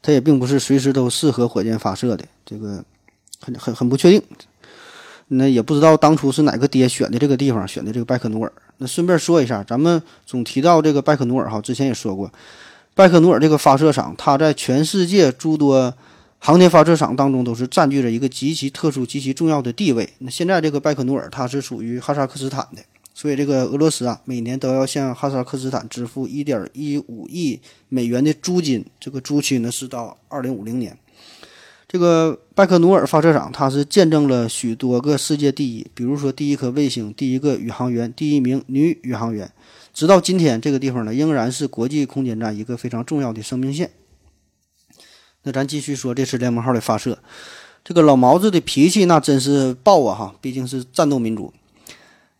[0.00, 2.84] 它也并不是随时都适合火箭发射的，这个
[3.40, 4.22] 很很很不确定。
[5.28, 8.52] 那也不知道当初是哪个爹选的这个地方，选的这个拜克努尔。
[8.78, 12.30] 那顺便说一下，咱们总提到这个拜克努尔哈，之前也说过，
[12.94, 15.92] 拜克努尔这个发射场，它在全世界诸多
[16.38, 20.08] 航天发射场当中都是占据着一个极其特殊、极其重要的地位。
[20.18, 22.82] 那现在这个拜克努尔，它是属于哈萨克斯坦的。
[23.18, 28.84] 所以，这个俄罗斯啊，每年都要向哈萨克斯坦支付一点一五亿美元的租金。
[29.00, 30.94] 这个租期呢是到二零五零年。
[31.88, 39.50] 这个拜克努尔发射场，它是见证了许多个世界第一，比如说第一颗卫星、第一个宇航员、第一名女宇航员。
[39.94, 43.90] 直到今天，这个地方呢仍然是国际空间站一个非常重要的生命线。
[45.44, 47.18] 那咱继续说这次联盟号的发射，
[47.82, 50.14] 这个老毛子的脾气那真是爆啊！
[50.14, 51.50] 哈，毕竟是战斗民族。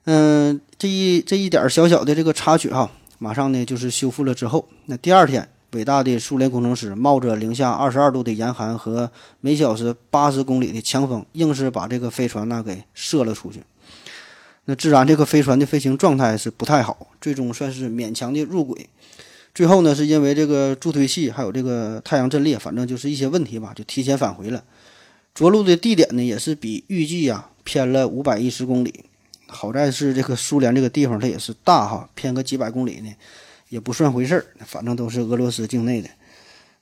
[0.09, 9.11] 嗯，这一这一点小小的这个插曲哈，马上呢就是修复了之后，那第二天，伟大的苏联工程师冒着零下二十二度的严寒和
[9.41, 13.63] 每小时八十公里的强风，硬是把这个飞船呢给射了出去。
[14.67, 18.87] 那自然这个飞船的飞行状态是不太好，最终算是勉强的入轨。
[19.55, 24.63] 最后呢，是因为这个助推器还有这个太阳阵列，反正就是一些问题吧，就提前返回了。
[25.35, 29.06] 着陆的地点呢，也是比预计啊偏了五百一十公里。
[29.49, 33.13] 好在是这个苏联这个地方它也是大哈，偏个几百公里呢，
[33.69, 34.47] 也不算回事儿。
[34.65, 36.09] 反正都是俄罗斯境内的。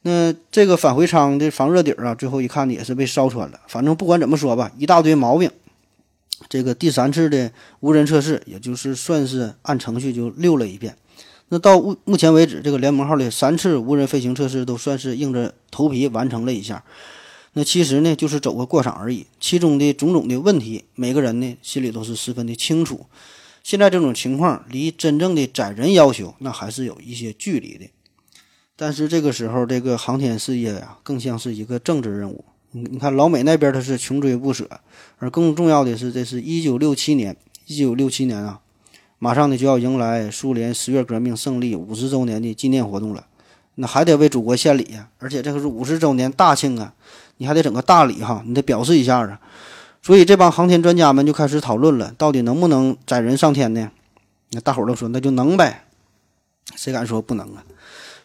[0.03, 3.61] 那这个返回舱的防热底儿啊，最后一看呢也是被烧穿了。
[3.69, 5.51] 反正不管怎么说吧，一大堆毛病。
[6.49, 7.51] 这个第三次的
[7.81, 10.95] 无人测试，也就是算是按程序就溜了一遍。
[11.49, 16.83] 那到目目前为止，这个联盟号的三次无人飞行测试都算是硬着头皮完成了一下。
[17.55, 19.27] 那其实呢，就是走个过场而已。
[19.41, 23.07] 其中的种种的问题，每个人呢心里都是十分的清楚。
[23.63, 27.89] 现在这种情况离真正的载人要求，那还是有一些距离的。
[28.77, 32.45] 但是这个时候，这个航天事业呀，更像是一个政治任务。
[32.73, 34.69] 你你看，老美那边他是穷追不舍，
[35.19, 37.37] 而更重要的是，这是一九六七年，
[37.67, 38.61] 一九六七年啊，
[39.21, 43.29] 马上呢就要迎来苏联十月革命胜利五十周年的纪念活动了。
[43.77, 46.95] 那还得为祖国献礼呀，而且这个是五十周年大庆啊。
[47.39, 49.41] 你还得整个大礼哈，你得表示一下啊，
[50.03, 53.91] 所以这帮航天专家们就开始讨论了，到底能不能载人上天呢？
[54.51, 55.85] 那大伙都说那就能呗，
[56.77, 57.65] 谁敢说不能啊？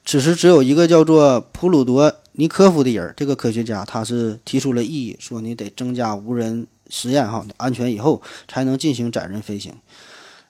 [0.05, 9.73] 此时只有一个叫做普鲁多尼科夫的人，这个科学家他是提出了异议，说你得增加无人实验哈，安全以后才能进行载人飞行。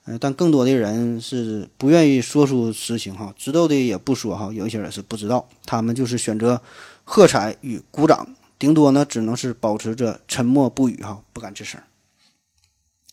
[0.06, 6.60] 嗯，但更多的人是不愿意说出实情哈，知道的也不说哈，有一些人是不知道，他们就是选择
[7.04, 8.26] 喝彩与鼓掌。
[8.60, 11.80] 顶多呢，只能是保持着沉默不语，哈，不敢吱声。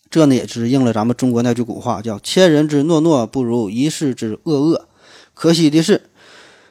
[0.09, 4.89] 这呢，也是应了咱们中国那句古话，叫“千人之诺诺，不如一世之恶恶”。
[5.33, 6.09] 可惜的是，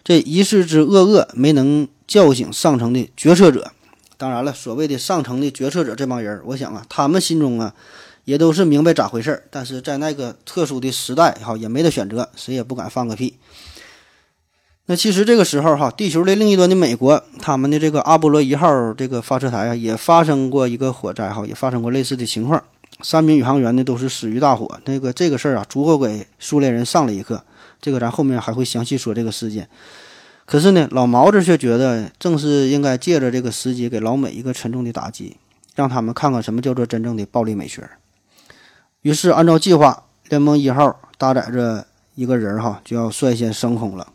[0.05, 3.73] 这一世之恶恶没能叫醒上层的决策者。
[4.19, 7.75] 当然了，所谓的上层的决策者这帮人，我想啊，他们心中啊，
[8.27, 9.45] 也都是明白咋回事儿。
[9.51, 13.39] 但是在那个特殊的时代，哈，也没得选择，谁也不敢放个屁。
[14.89, 22.63] 那其实这个时候哈，地球的另一端的美国，他们的这个阿波罗一号这个发射台啊，也发生过一个火灾哈，也发生过类似的情况，
[23.03, 24.81] 三名宇航员呢都是死于大火。
[24.85, 27.43] 那个这个事儿啊，足够给苏联人上了一课。
[27.81, 29.69] 这个咱后面还会详细说这个事件。
[30.45, 35.37] 可是呢，老毛子却觉得，正是应该借着这个时机，给老美一个沉重的打击，
[35.75, 37.91] 让他们看看什么叫做真正的暴力美学。
[39.03, 44.07] 于是按照计划，联盟一号搭载着一个人哈，就要率先升空了。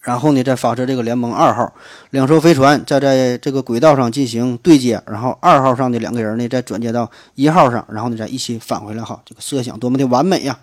[0.00, 1.74] 然后呢，再发射这个联盟二号
[2.08, 9.20] 两艘飞船，再在这个轨道上进行对接，然后二号上的两个人呢，再转接到一号上，然后呢，再一起返回来哈。
[9.26, 10.58] 这个设想多么的完美呀！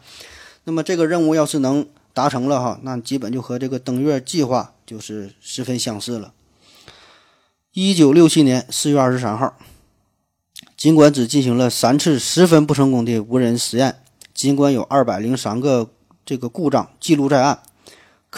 [0.64, 6.34] 那么这个任务要是能达成了哈，那基本就和这个登月计划就是十分相似了。
[7.74, 9.54] 一九六七年四月二十三号，
[10.76, 13.98] 尽管只进行了三次十分不成功的无人实验，
[14.34, 15.92] 尽管有二百零三个
[16.26, 17.60] 这个故障记录在案。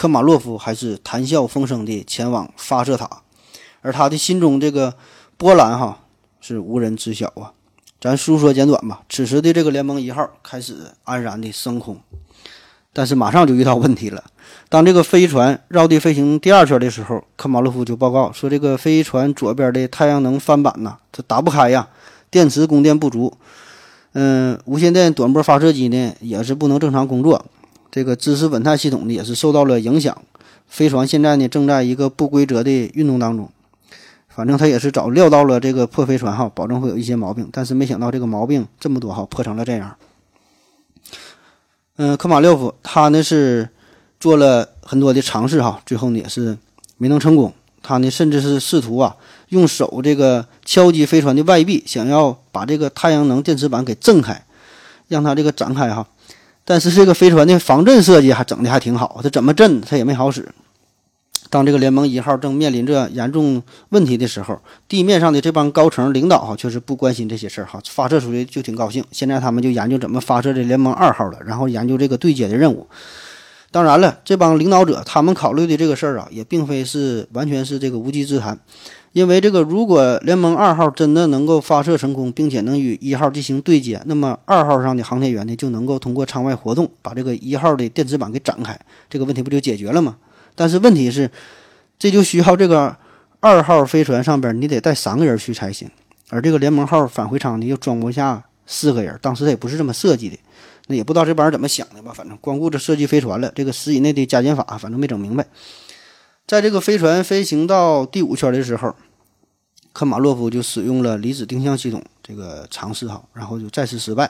[0.00, 3.20] 科马洛夫还是谈笑风生地前往发射塔，
[3.82, 4.94] 而他的心中这个
[5.36, 5.98] 波澜哈
[6.40, 7.52] 是无人知晓啊。
[8.00, 9.02] 咱书说简短吧。
[9.10, 11.98] 此时的这个联盟一号开始安然的升空，
[12.94, 14.24] 但是马上就遇到问题了。
[14.70, 21.86] 当这个飞船绕地飞行第二圈的时候，科马洛夫就报告说，这个飞船左边的太阳能帆板呐，它打不开呀，
[22.30, 23.36] 电池供电不足。
[24.14, 27.44] 嗯，无线电短波发射机呢也是不能正常工作，
[27.90, 30.22] 这个支持稳态系统呢也是受到了影响。
[30.68, 33.50] 飞船现在呢正在一个不规则的运动当中。
[34.28, 39.96] 反正他也是早料到了这个破飞船哈，保证会有一些毛病，但是没想到这个毛病这么多哈，破成了这样。
[41.96, 43.68] 嗯，科马廖夫他呢是
[44.20, 46.56] 做了很多的尝试哈，最后呢也是
[46.96, 47.52] 没能成功。
[47.82, 49.16] 他呢甚至是试图啊
[49.48, 54.44] 用手这个敲击飞船的外壁，想要把这个太阳能电池板给震开，
[55.08, 56.06] 让它这个展开哈。
[56.70, 60.48] 但是这个飞船的防震设计还整的还挺好，它怎么震它也没好使。
[61.48, 64.56] 当这个联盟一号正面临着严重问题的时候，
[64.86, 69.04] 地面上的这帮高层领导哈，却是不关心这些事儿哈，发射出去就挺高兴。
[69.10, 72.86] 现在他们就研究怎么发射这联盟二号了，然后研究这个对接的任务。
[73.72, 78.56] 当然了，这帮领导者他们考虑的这个事儿啊，也并非是完全是这个无稽之谈，
[79.12, 90.16] 因为这个如果联盟二号真的能够发射成功，并且能与一号进行对接，那么二号上的航天员呢，就能够通过舱外活动把这个一号的电池板给展开，这个问题不就解决了吗？
[90.54, 91.28] 但是问题是，
[91.98, 92.96] 这就需要这个
[93.40, 95.90] 二号飞船上边你得带三个人去才行，
[96.28, 100.38] 而这个联盟号返回舱呢又装不下四个人，当时它也不是这么设计的，
[100.86, 102.12] 那也不知道这帮人怎么想的吧？
[102.14, 105.44] 反正光顾着设计飞船了，这个十以内的加减法反正没整明白。
[106.50, 108.92] 在这个飞船飞行到第五圈的时候，
[109.92, 114.28] 科马洛夫就使用了离子定向系统这个尝试哈，然后就再次失败。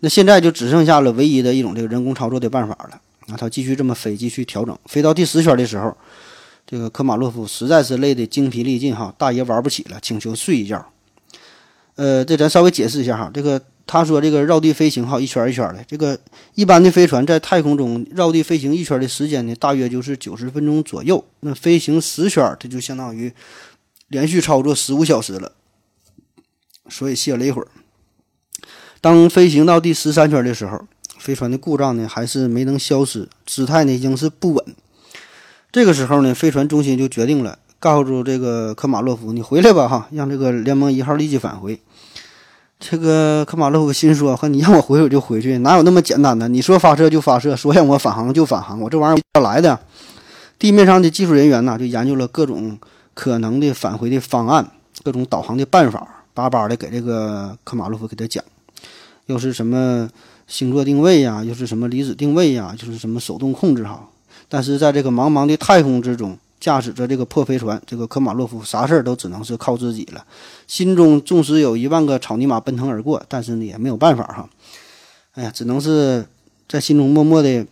[0.00, 3.00] 那现在就只剩下了唯一的一种这个人工操作的办法了。
[3.28, 5.96] 那他继续这么飞，继续调整，飞到第十圈的时候，
[6.66, 10.86] 这个科马洛夫实在是累得精疲力尽哈，大爷玩不起了，请求睡一觉。
[11.94, 16.18] 呃，这咱稍微解释一下哈，这个他说这个绕地飞行哈，一圈一圈的，这个
[16.54, 21.24] 一般的飞船在太空中绕地飞行一圈的时间呢，大约就是九十分钟左右。
[21.40, 23.32] 那飞行十圈，这就相当于
[24.08, 25.52] 连续操作十五小时了，
[26.88, 27.68] 所以歇了一会儿。
[29.00, 30.86] 当飞行到第十三圈的时候。
[31.18, 34.76] 飞船的故障呢，还是没能消失，姿态呢已经是不稳。
[35.72, 41.80] 这个时候呢，飞船中心就决定了，告诉这个科马洛夫：“你回来吧，哈，让这个联盟一号立即返回。”
[42.78, 46.46] 这个科马洛夫心说：“和你让我回我就回去，哪有那么简单的？
[46.48, 49.78] 你说发射就发射，说让我返航就返航，我这玩意儿要来的。”
[50.58, 52.78] 地面上的技术人员呢，就研究了各种
[53.14, 54.70] 可能的返回的方案，
[55.02, 58.42] 各种导航的办法，巴巴的给这个科马洛夫给他讲，
[59.26, 60.08] 又是什么？
[60.46, 64.08] 星座定位呀，又是什么离子定位呀，就是什么手动控制哈。
[64.48, 70.26] 但是在这个茫茫的太空之中，驾驶着这个破飞船，这个科马洛夫啥事儿都只能是靠自己了。
[70.66, 74.50] 心中纵使有一万个草泥马奔腾而过，但是呢也没有办法哈。
[75.34, 76.26] 哎呀，只能是
[76.68, 77.64] 在心中默默的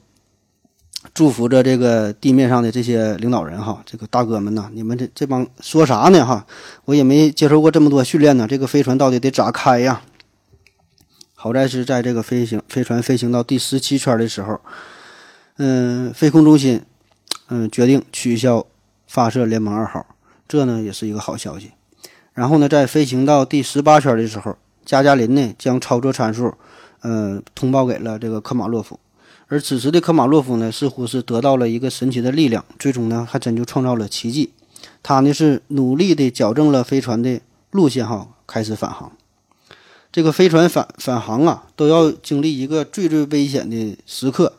[1.13, 6.47] 祝福着这个地面上的这些领导人哈，这个大哥们呐，你们这这帮说啥呢哈？
[6.85, 10.03] 我也没接受过这么多训练呢，这个飞船到底得咋开呀？
[11.35, 14.61] 好在是在这个飞行飞船飞行到第十七圈的时候，
[15.57, 16.81] 嗯，飞控中心
[17.49, 18.65] 嗯决定取消
[19.15, 20.05] 发射联盟二号，
[20.49, 21.71] 这呢也是一个好消息。
[22.33, 26.53] 然后呢，在飞行到第十八圈的时候，加加林呢将操作参数
[27.03, 28.99] 嗯通报给了这个科马洛夫，
[29.47, 34.51] 而此时的科马洛夫呢似乎是得到了一个神奇的力量，最终呢还真就创造了奇迹。
[35.01, 39.13] 他呢是努力的矫正了飞船的路线哈，开始返航。
[40.11, 44.55] 这个飞船返返航啊，都要经历一个最最危险的时刻，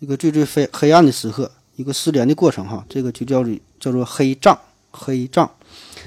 [0.00, 2.84] 一个最最黑黑暗的时刻，一个失联的过程哈。
[2.88, 4.56] 这个就叫做叫做黑障，
[4.92, 5.50] 黑障，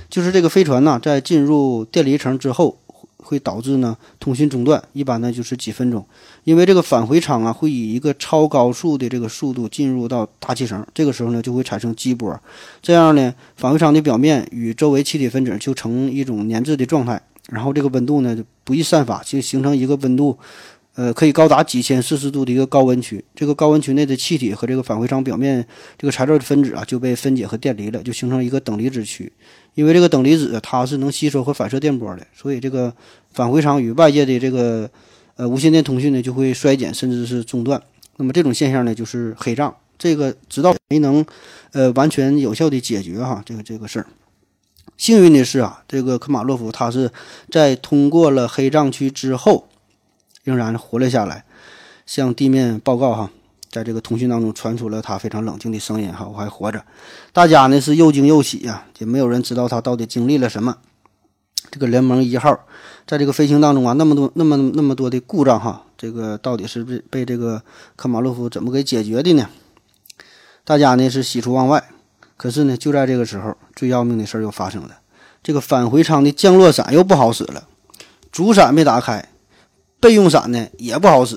[0.10, 2.78] 就是这个飞船呢，在进入电离层之后，
[3.18, 6.06] 会导致呢通讯中断，一般呢就是几分钟，
[6.46, 12.40] 因为这个返回舱啊会以一个超高速的这个速度进入到大气层，这个时候呢就会产生激波，
[12.82, 17.22] 这样呢返回舱的表面与周围气体分子就成一种粘滞的状态。
[17.49, 20.36] 然后这个温度呢就不易散发，就形成一个温度，
[20.96, 23.24] 呃，可以高达几千摄氏度的一个高温区。
[23.36, 25.66] 这个高温区内的气体和这个返回舱表面
[25.98, 29.32] 这个材料的分子啊就被分解和电离了，就形成一个等离子区。
[29.74, 32.93] 因为这个等离子它是能吸收和反射电波的，所以这个
[33.34, 34.89] 返回舱与外界的这个
[35.36, 37.82] 呃无线电通讯呢就会衰减甚至是中断。
[38.16, 41.26] 那么这种现象呢就是黑障，这个直到没能
[41.74, 44.08] 呃完全有效的解决哈这个这个事儿。
[44.96, 47.12] 幸运的是啊，这个科马洛夫他是
[47.52, 49.68] 在通过了黑障区之后，
[50.46, 51.43] 仍然活了下来，
[52.06, 53.30] 向地面报告哈，
[53.70, 56.86] 在这个通讯当中传出了他非常冷静的声音哈，我还活着。
[57.34, 60.78] 大家呢是又惊又喜呀，也没有人知道他到底经历了什么。
[61.72, 62.58] 这个联盟一号
[63.08, 67.62] 在这个飞行当中啊，那么多、那么、那么多的故障哈，这个到底是被被这个
[67.96, 69.50] 科马洛夫怎么给解决的呢？
[70.64, 71.84] 大家呢是喜出望外，
[72.38, 75.00] 可是呢，就在这个时候，最要命的事又发生了，
[75.43, 77.68] 这个返回舱的降落伞又不好使了，
[78.32, 79.28] 主伞没打开，
[80.06, 81.36] 备用伞呢也不好使。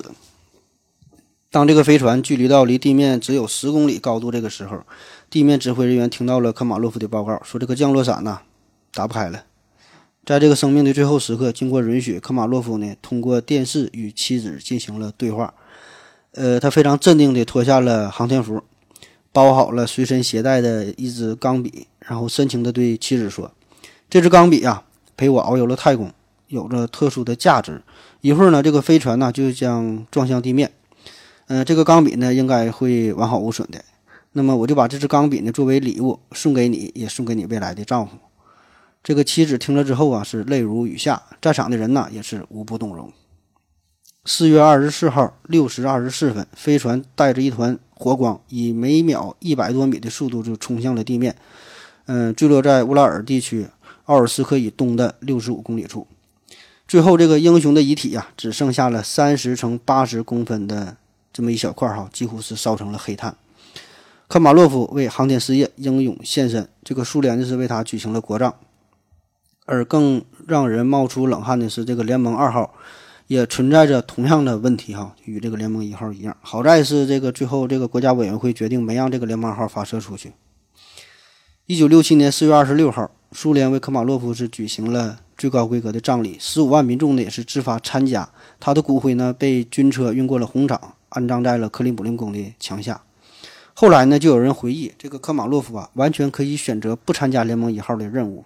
[1.49, 4.83] 当这个飞船距离到离地面只有十公里高度这个时候，
[5.31, 8.41] 地面指挥人员听到了科马洛夫的报告，说这个降落伞呢
[8.93, 9.45] 打不开了。
[10.23, 15.55] 在这个生命的最后时刻，经过允许，科马洛夫呢通过电视与妻子进行了对话。
[16.33, 18.61] 呃，他非常镇定地脱下了航天服，
[19.31, 23.51] 包好了随身携带的一支钢笔，然后深情地对妻子说
[24.07, 24.83] ：“这支钢笔啊，
[25.17, 26.13] 陪我遨游了太空，
[26.47, 27.81] 有着特殊的价值。
[28.21, 30.71] 一会儿呢，这个飞船呢就将撞向地面。”
[31.47, 33.83] 嗯，这个钢笔呢，应该会完好无损的。
[34.33, 38.17] 那么我就把这支钢笔呢，作为礼物送给你，也送给你未来的丈夫。
[39.01, 43.11] 这个妻子听了之后啊，是泪如雨下，在场的人呢，也是无不动容。
[44.25, 51.35] 四月二十四号六时二十四分，飞船带着一团火光，以每秒一百多米的速度就冲向了地面。
[52.05, 53.65] 嗯，坠落在乌拉尔地区
[54.05, 56.05] 奥尔斯克以东的六十五公里处。
[56.89, 60.97] 最后，这个英雄的遗体呀，只剩下了三十乘八十公分的。
[61.31, 63.37] 这么一小块哈，几乎是烧成了黑炭。
[64.27, 68.55] 科马洛夫为航天事业英勇献身，这个苏联就是为他举行了国葬。
[69.67, 72.73] 而更让人冒出冷汗的是，这个联盟二号
[73.27, 76.35] 也存在着同样的问题哈，与这个联盟一号一样。
[76.41, 80.33] 好在是这个最后这个国家委员会决定没让这个联盟二号发射出去。
[81.67, 88.29] 一九六七年四月二十六号，苏联为科马洛夫是举行了最高规格的葬礼，十五万民众呢也是自发参加，
[88.59, 90.93] 他的骨灰呢被军车运过了红场。
[91.09, 93.01] 安葬在了克里姆林宫的墙下。
[93.73, 98.45] 后来呢，就有人回忆，这个科马洛夫啊，完全可以选择不参加联盟一号的任务。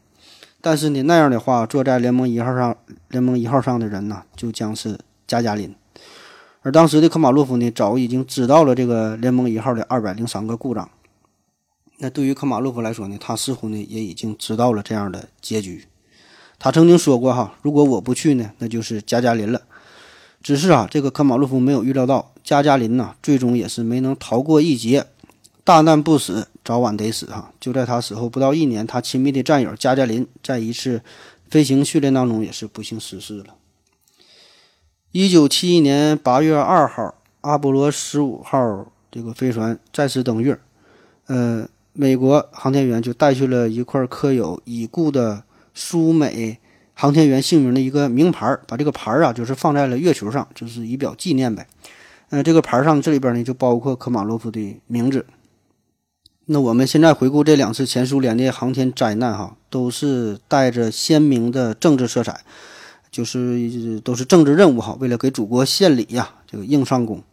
[0.61, 2.77] 但是呢，那样的话，坐在联盟一号上，
[3.09, 5.75] 联盟一号上的人呢，就将是加加林。
[6.61, 10.89] 而当时的科马洛夫呢，早已经知道了这个联盟一号的二百零三个故障。
[11.97, 15.85] 那对于科马洛夫来说呢，他似乎呢，也已经知道了这样的结局。
[16.59, 19.61] 他曾经说过哈，如果我不去呢，那就是加加林了。
[20.41, 25.05] 只是啊，这个科马洛夫没有预料到，加加林呐，最终也是没能逃过一劫，
[25.63, 27.53] 大难不死，早晚得死哈。
[27.59, 31.01] 就在他死后不到一年，他亲密的战友加加林在一次
[31.49, 33.55] 飞行训练当中也是不幸逝世了。
[35.13, 40.59] 一九七一年八月二号，阿波罗十五号这个飞船再次登月，
[41.27, 45.43] 呃，美国航天员就带去了一块刻有已故的
[45.73, 46.59] 苏美。
[46.95, 51.65] 航天员姓名的一个名牌，把这个牌儿啊，就是放在了月球上，就是以表纪念呗。
[52.29, 55.25] 呃，这个牌上这里边呢，就包括科马洛夫的名字。
[56.45, 62.41] 那我们现在回顾这两次前苏联的航天灾难，哈，都是带着鲜明的政治色彩，
[63.09, 67.23] 就是都是政治任务哈，为了给祖国献礼呀，这个硬上弓。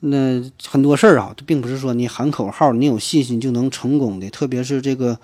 [0.00, 5.18] 那很多事儿啊，并不是说你喊口号、你有信心就能成功的，特别是这个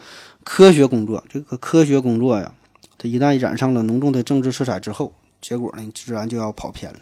[0.45, 2.53] 科学工作，这个科学工作呀。
[2.99, 7.01] 它一旦染上了浓重的政治色彩之后，结果呢，自然就要跑偏了。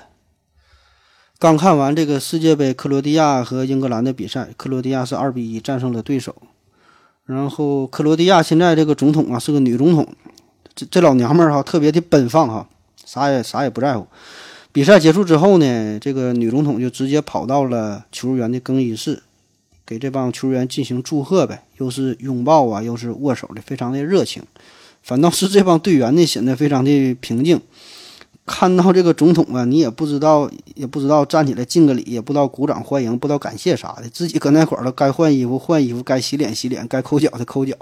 [1.41, 6.35] 刚看完这个世界杯，克罗地亚和英格兰的比赛，克罗地亚是二比一战胜了对手。
[7.25, 10.09] 然后，克罗地亚现在这个总统啊是个女总统，
[10.75, 12.69] 这这老娘们儿哈特别的奔放哈，
[13.05, 14.07] 啥也啥也不在乎。
[14.73, 19.23] 比赛结束之后呢，这个女总统就直接跑到了球员的更衣室，
[19.89, 24.43] 给这帮球员进行祝贺呗，又是拥抱啊，又是握手的，非常的热情。
[25.03, 27.59] 反倒是这帮队员呢，显得非常的平静。
[28.45, 37.75] 看到这个总统啊，你也不知道，也不知道站起来敬个礼，也不知道鼓掌欢迎，不知道感谢啥的，自己搁那块儿了，该换衣服换衣服，该洗脸洗脸，该抠脚的抠脚，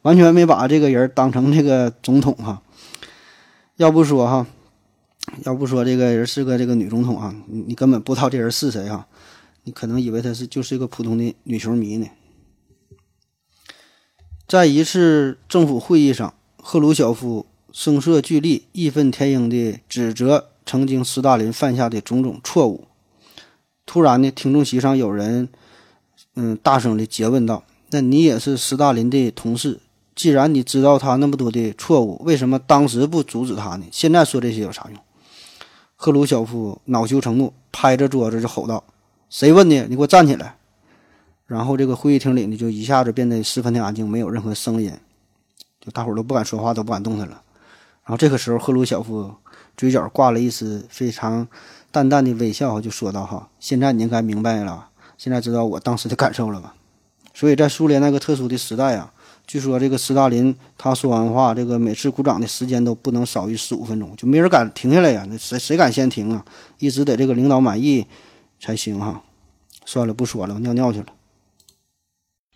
[0.00, 2.62] 完全没把这个人当成这个总统哈。
[3.76, 4.46] 要不说哈，
[5.44, 9.06] 要不说这个人是个这个女总统啊，你你根本不知道这人是谁哈，
[9.64, 12.06] 你可能以为她是就是一个普通的女球迷呢。
[14.46, 16.34] 在一次政府会议上。
[16.64, 22.86] 赫鲁晓夫声色俱厉、义愤填膺地指责曾经斯大林犯下的种种错误。
[23.84, 25.48] 突然呢，听众席上有人，
[26.36, 29.80] 嗯，大声地诘问道：“那你也是斯大林的同事，
[30.14, 33.84] 既然你知道他那么多的错误，为什么当时不阻止他呢？
[33.90, 35.00] 现在说这些有啥用？”
[35.96, 38.84] 赫鲁晓夫恼羞成怒，拍着桌子就吼道
[39.32, 39.86] ：“谁问的？
[39.86, 40.56] 你给我站起来！”
[41.48, 44.92] 然后这个会议厅里呢，就一下子变得十分的安静，没有任何声音。
[45.80, 47.40] 就大伙都不敢说话，都不敢动弹了。
[48.04, 49.34] 然后这个时候，赫鲁晓夫
[49.74, 51.48] 嘴角挂了一丝非常
[51.90, 56.74] 淡淡的微笑，就说道：“哈，现在你应该明白了，现在知道我当时的感受了吧？
[57.32, 59.10] 所以在苏联那个特殊的时代啊，
[59.46, 65.26] 据说这个斯大林他说完话，这个每次鼓掌的时间都不能少于十五分钟，就没人敢停下来呀。
[65.26, 66.44] 那谁谁敢先停啊？
[66.78, 68.06] 一直得这个领导满意
[68.62, 69.22] 才行哈。
[69.84, 71.06] 算了，不说了，我尿尿去了。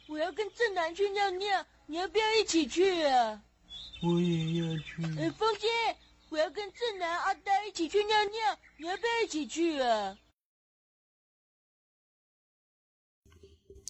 [0.07, 3.42] 我要跟正南去尿尿，你要不要一起去啊？
[4.04, 5.02] 我也要去。
[5.18, 5.66] 呃，风姐，
[6.28, 10.16] 我要跟正南、阿呆一起去尿尿，你要不要一起去啊？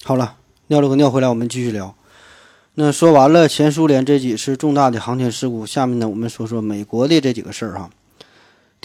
[0.02, 0.38] 好了，
[0.68, 1.94] 尿了个尿回来，我们继续聊。
[2.74, 7.90] 那说完了前苏联这几次重大的航天事故，下面呢，我们说说美国的这几个事儿哈。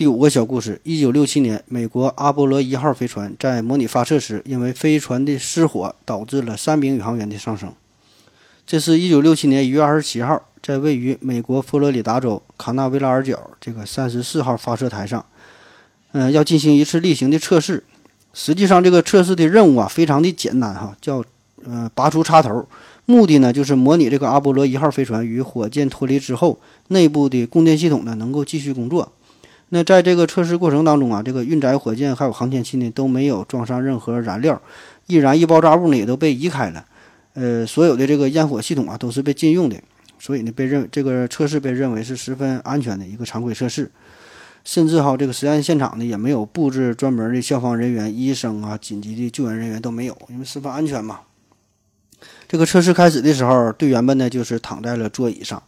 [0.01, 7.71] 第五个小故事：一九六七年，美国阿波罗一号飞船在模拟发射时，因为飞船的失火，导致了三名宇航员的丧生。
[8.65, 15.23] 这是一九六七年一月二十七号，在位于美国佛罗里达州卡纳维拉尔角这个三十四号发射台上，
[16.13, 17.83] 嗯，要进行一次例行的测试。
[18.33, 21.23] 实际上，这个测试的任务啊，非常的简单哈，叫
[21.63, 22.67] 呃拔出插头，
[23.05, 29.11] 目的呢就是模拟这个阿波罗一号飞船与火箭脱离之后，内部的供电系统呢能够继续工作。
[29.73, 34.61] 那在这个测试过程当中啊，这个运载火箭还有航天器呢都没有装上任何燃料，
[35.07, 36.85] 易燃易爆炸物呢也都被移开了，
[37.35, 39.77] 呃，所有的这个烟火系统啊都是被禁用的，
[40.19, 43.89] 所以呢被认这个测试被认为是十分安全的一个常规测试。
[44.65, 51.21] 甚至哈，这个实验现场呢也没有布置专门的消防人员、医生啊、紧急的救援人员都没有，因为十分安全嘛。
[52.49, 55.63] 这个测试开始的时候，队员们呢就是躺在了座椅上，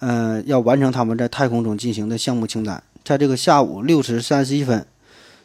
[0.00, 2.82] 呃，要完成他们在太空中进行的项目清单。
[3.04, 4.86] 在这个下午六时三十一分，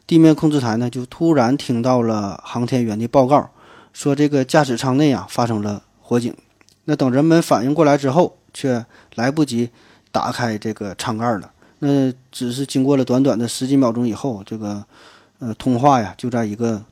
[0.06, 3.50] 地面控制台呢就突然听到了航天员的报告，
[3.94, 6.34] 说这个驾驶舱内啊发生了火警。
[6.86, 8.86] 那等人们反应过来之后，却
[9.16, 9.70] 来不及
[10.12, 11.52] 打开这个舱盖了。
[11.80, 14.84] 那只是经过了短短的十几秒钟以后，这个
[15.40, 16.84] 呃通话呀，就在一个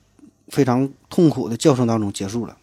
[0.50, 2.56] 非常痛苦的叫声当中结束了。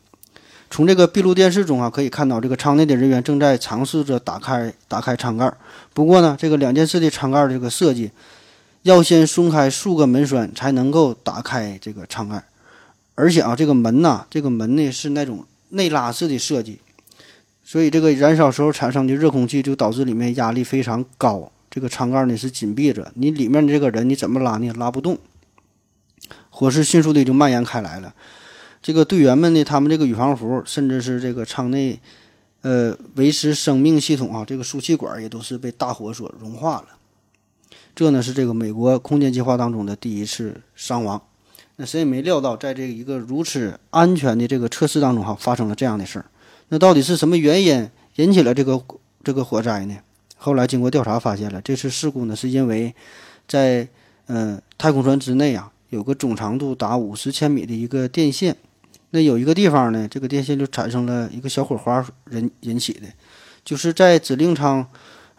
[0.73, 5.53] 从这个闭路电视中啊，可以看到这个舱内的人员正在尝试着打开打开舱盖。
[5.93, 8.11] 不过呢，这个两件式的舱盖这个设计，
[8.81, 12.43] 要先松开数个门栓才能够打开这个舱盖。
[13.14, 16.79] 而且啊，这个门呐，这个门呢是那种内拉式的设计，
[17.62, 21.53] 所以这个燃烧时候产生的热空气就导致里面压力非常高。
[21.70, 24.73] 这个舱盖呢是紧闭着，你里面这个人你怎么拉呢？
[24.79, 25.18] 拉不动，
[26.49, 28.14] 火势迅速的就蔓延开来了。
[28.83, 32.01] 这个队员们呢，他们这个宇航服，甚至是这个舱内，
[32.62, 36.87] 呃，维持生命系统啊，这个输气管也都是被大火所融化了。
[37.95, 41.22] 这呢是这个美国空间计划当中的第一次伤亡。
[41.76, 46.26] 那谁也没料到，在这一个如此安全的这个测试当中哈，发生了这样的事儿。
[46.68, 48.83] 那到底是什么原因引起了这个
[49.22, 49.97] 这个火灾呢？
[50.37, 52.95] 后来经过调查发现了，这次事故呢是因为，
[53.47, 53.87] 在
[54.26, 58.57] 呃太空船之内啊，有个总长度达五十千米的一个电线，
[59.13, 63.07] 那有一个地方呢，这个电线就产生了一个小火花引引起的，
[63.65, 64.87] 就是在指令舱，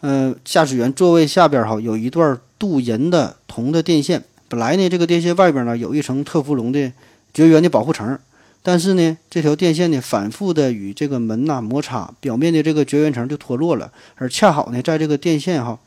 [0.00, 6.92] 呃驾驶员座位下边哈有一段镀银的铜的电线，本来呢这个电线外边呢有一层特氟龙的
[7.34, 8.18] 绝缘的保护层。
[8.66, 13.92] 但是呢，这条电线呢反复的与这个门呐摩擦，表面的这个绝缘层就脱落了。
[14.14, 15.78] 而恰好呢，在这个电线哈，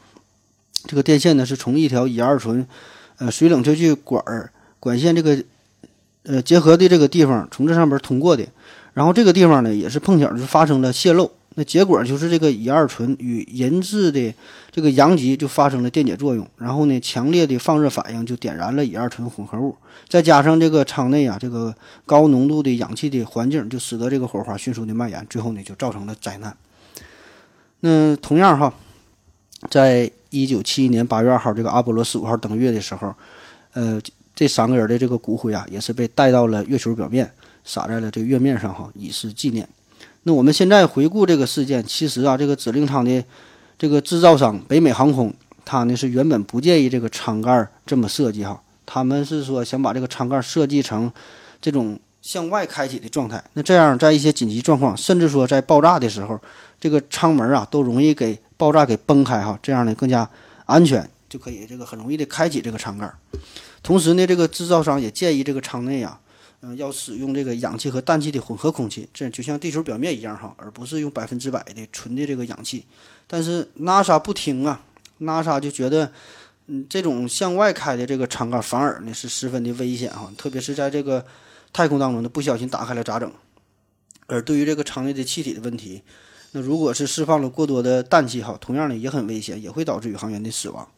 [0.86, 2.68] 这个电线呢是从一条乙二醇，
[3.18, 5.44] 呃水冷却器管管线这个
[6.28, 8.46] 呃结合的这个地方从这上边通过的。
[8.94, 11.32] 然后这个地方呢也是碰巧就发生了泄漏。
[11.60, 14.32] 那结果就是这个乙二醇与银质的
[14.70, 19.76] 这个阳极就发生了电解作用，然后呢，强烈的放热反应就点燃了乙二醇混合物，
[20.08, 21.74] 再加上这个舱内啊这个
[22.06, 26.56] 高浓度的氧气的环境，就使得这个火花迅速的蔓延，最后呢就造成了灾难。
[27.80, 28.72] 那同样哈，
[29.68, 33.16] 在一九七一年八月二号这个阿波罗十五号登月的时候，
[33.74, 34.00] 呃，
[34.38, 37.28] 这三个人的这个骨灰啊也是被带到了月球表面，
[37.66, 39.68] 撒在了这个月面上哈，以示纪念。
[40.22, 43.24] 那我们现在回顾这个事件，其实啊，这个指令舱的
[43.80, 45.34] 这个制造商北美航空，
[45.66, 51.12] 它呢是原本不建议这个舱盖这么设计哈，他们是说想把这个舱盖设计成
[51.60, 53.44] 这种向外开启的状态。
[53.54, 56.40] 那这样在一些紧急状况，甚至说在爆炸的时候，
[56.80, 60.30] 这个舱门啊都容易给爆炸给崩开哈，这样呢更加
[60.68, 63.12] 安全，就可以这个很容易的开启这个舱盖。
[63.82, 66.20] 同时呢，这个制造商也建议这个舱内啊。
[66.62, 72.84] 嗯，要使用这个氧气和氮气的混合空气，这就像地球表面一样哈，而不是用百分之百的纯的这个氧气。
[73.28, 74.82] 但是 NASA 不听啊
[75.20, 76.12] ，NASA 就觉得，
[76.66, 81.24] 嗯，这种向外开的这个舱盖反而呢是十分的危险哈，特别是在这个
[81.72, 83.32] 太空当中呢，不小心打开了咋整？
[84.26, 86.02] 而对于这个舱内的气体的问题，
[86.54, 90.90] 那如果是释放了过多的氮气哈，同样呢也很危险，也会导致宇航员的死亡。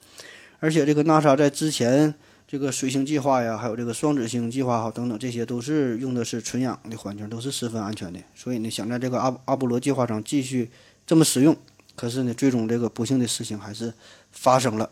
[0.61, 2.15] 而且这个 NASA 在之前。
[2.51, 8.19] 这个水星计划呀，还有这个双子星计划哈等等，这些都是用的是纯氧的环境，都是十分安全的。
[8.33, 10.71] 所以呢，想在这个阿阿波罗计划上继续
[11.05, 11.55] 这么使用，
[11.95, 13.93] 可是呢，最终这个不幸的事情还是
[14.31, 14.89] 发生了。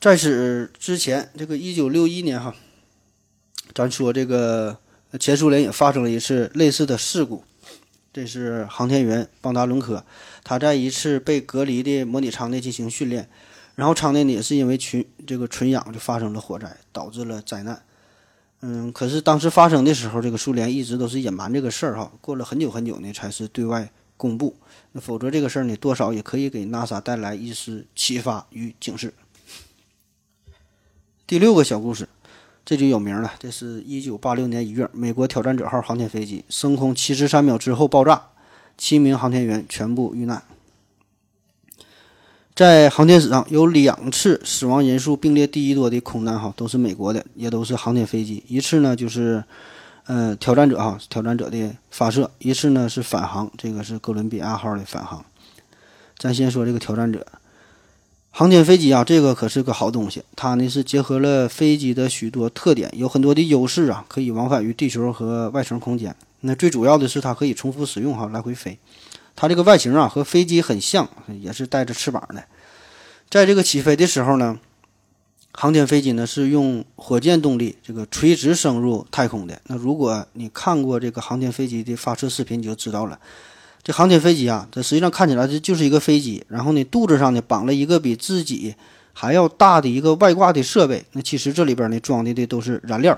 [0.00, 2.54] 在此之前，这个一九六一年哈，
[3.74, 4.78] 咱说这个
[5.20, 7.44] 前苏联也发生了一次类似的事故。
[8.14, 10.02] 这是航天员邦达伦科，
[10.42, 13.28] 他在一次被隔离的模拟舱内进行训练，
[13.76, 17.80] 然后舱内呢也是因为群这个纯氧就发生了火灾，导致了灾难。
[18.62, 24.56] 嗯，可是当时发生的时候，这个苏联一直都是隐瞒这个事儿哈，过了很久很久呢才是对外公布。
[24.92, 29.12] 那否则这个事儿呢，多少也可以给 NASA 带来一丝启发与警示。
[31.26, 32.08] 第六个小故事，
[32.64, 33.34] 这就有名了。
[33.38, 38.30] 这是一九八六年一月，美国挑战者号航天飞机升空七十三秒之后爆炸，
[38.78, 40.42] 七名航天员全部遇难。
[42.56, 48.42] 在航天史上有两次死亡人数并列第一多的空难，哈，都是美国的，也都是航天飞机。
[48.48, 49.44] 一次呢就是，
[50.06, 55.22] 呃，挑战者哈，挑战者的发射；一次呢是返航，这个是哥伦比亚号的返航。
[56.16, 57.26] 咱先说这个挑战者。
[58.30, 60.22] 航天飞机啊，这个可是个好东西。
[60.34, 66.16] 它呢是结合了飞机的许多特点，有很多的优势啊，可以往返于地球和外层空间。
[66.40, 68.78] 那最主要的是它可以重复使用哈，来回飞。
[69.36, 71.08] 它这个外形啊和飞机很像，
[71.40, 72.42] 也是带着翅膀的。
[73.28, 74.58] 在这个起飞的时候呢，
[75.52, 79.60] 航天飞机呢是用火箭动力，这个垂直升入太空的。
[79.66, 83.18] 那如果你看过这个航天飞机的发射视频，你就知道了。
[83.82, 88.74] 这航天飞机啊，这实际上看起来这就是一个飞机，然后呢，肚子上呢绑了一个比自己
[89.12, 91.04] 还要大的一个外挂的设备。
[91.12, 93.16] 那其实这里边呢装的的都是燃料，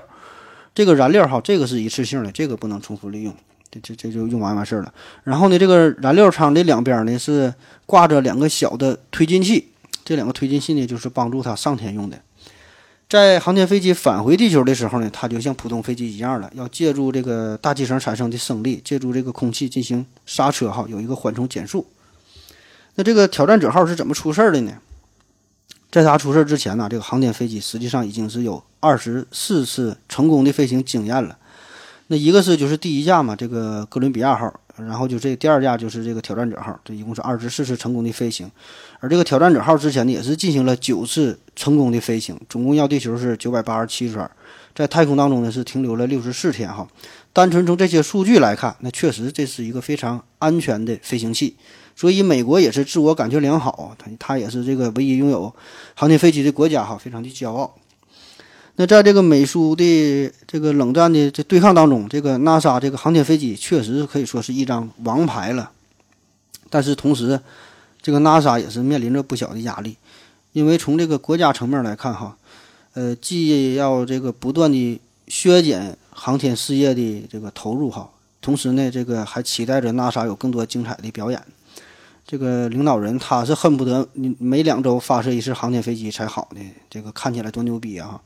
[0.75, 3.35] 这个燃料哈，这个是一次性的，这个不能重复利用，
[3.71, 4.93] 这这这就用完完事儿了。
[5.23, 7.53] 然后呢，这个燃料舱的两边呢是
[7.85, 9.69] 挂着两个小的推进器，
[10.03, 12.19] 这两个推进器呢就是帮助它上天用的。
[13.07, 21.87] 在航天飞机返回地球的时候呢，它就像普通飞机一样了，要借助这个大气层产生的升力，借助这个空气进行刹车，哈，有一个缓冲减速。
[22.93, 24.73] 那这个挑战者号是怎么出事儿的呢？
[25.89, 31.35] 在它出事儿之前呢，这个航天飞机实际上已经是有二十四次成功的飞行经验了。
[32.09, 34.53] 那一个是就是第一架嘛，这个哥伦比亚号。
[34.87, 38.49] 然后就这第二架就是这个挑战者号，这一共是二十四次成功的飞行，
[39.01, 44.31] 而这个挑战者号之前呢也是进行了九次成功的飞行，总共绕地球是九百八十七圈，
[44.73, 46.87] 在太空当中呢是停留了六十四天哈。
[47.33, 51.57] 单纯从这些数据来看，那确实这是一个非常安全的飞行器，
[51.93, 55.53] 所以美国也是自我感觉良好，它它也是这个唯一拥有
[55.93, 57.75] 航天飞机的国家哈，非常的骄傲。
[58.81, 65.69] 那在这个美苏的这个冷战的这对抗当中，这个 NASA 这个航天飞机确实可以说是一张王牌了。
[66.69, 67.41] 但是同时，
[68.01, 69.97] 这个 NASA 也是面临着不小的压力，
[70.53, 72.37] 因为从这个国家层面来看，哈，
[72.93, 78.09] 呃，既要这个不断的削减航天事业的这个投入，哈，
[78.41, 81.43] 同时呢，这个还期待着 NASA 有更多精彩的表演。
[82.25, 88.21] 这个领导人他是恨不得你每两周发射一次航天飞机才好呢，这个看起来多牛逼啊！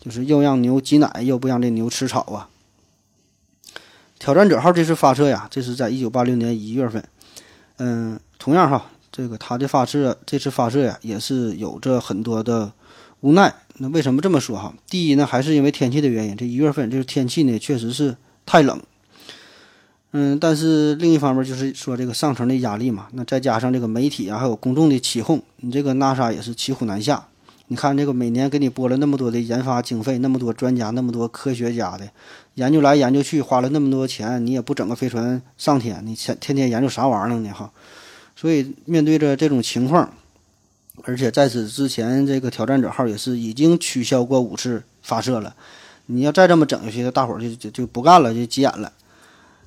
[0.00, 2.48] 就是又让牛挤奶，又不让这牛吃草啊！
[4.18, 7.04] 挑战者号这次发射呀，这是在一九八六年一月份。
[7.76, 12.72] 嗯，同样哈，这个它的发射这次发射呀，也是有着很多的
[13.20, 13.54] 无奈。
[13.78, 14.74] 那为什么这么说哈？
[14.88, 16.36] 第一呢，还是因为天气的原因。
[16.36, 18.80] 这一月份这个天气呢，确实是太冷。
[20.12, 23.08] 嗯，但是另一方面就是说这个上层的压力嘛。
[23.12, 27.26] 那再加上这个媒体啊，还有公众的起哄，你这个 NASA 也是骑虎难下。
[27.72, 32.10] 你看，这个每年给你拨了那么多的研发经费，那么多专家，那么多科学家的
[32.54, 37.52] 研究来研究去，花了那么多钱，你也不整个飞船上天，你天天天研究啥玩意儿呢？
[37.52, 37.70] 哈，
[38.34, 40.12] 所以面对着这种情况，
[41.04, 45.54] 而且在此之前，这个挑战者号也是已经取消过五次发射了。
[46.06, 48.92] 你要再这么整下去，大伙儿就就就不干了，就急眼了。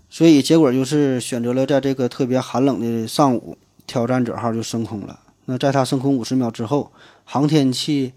[0.09, 5.17] 所以结果就是选择了在这个特别寒冷的上午，挑战者号就升空了。
[5.45, 6.89] 那在它升空五十秒之后，
[7.33, 8.13] 航天器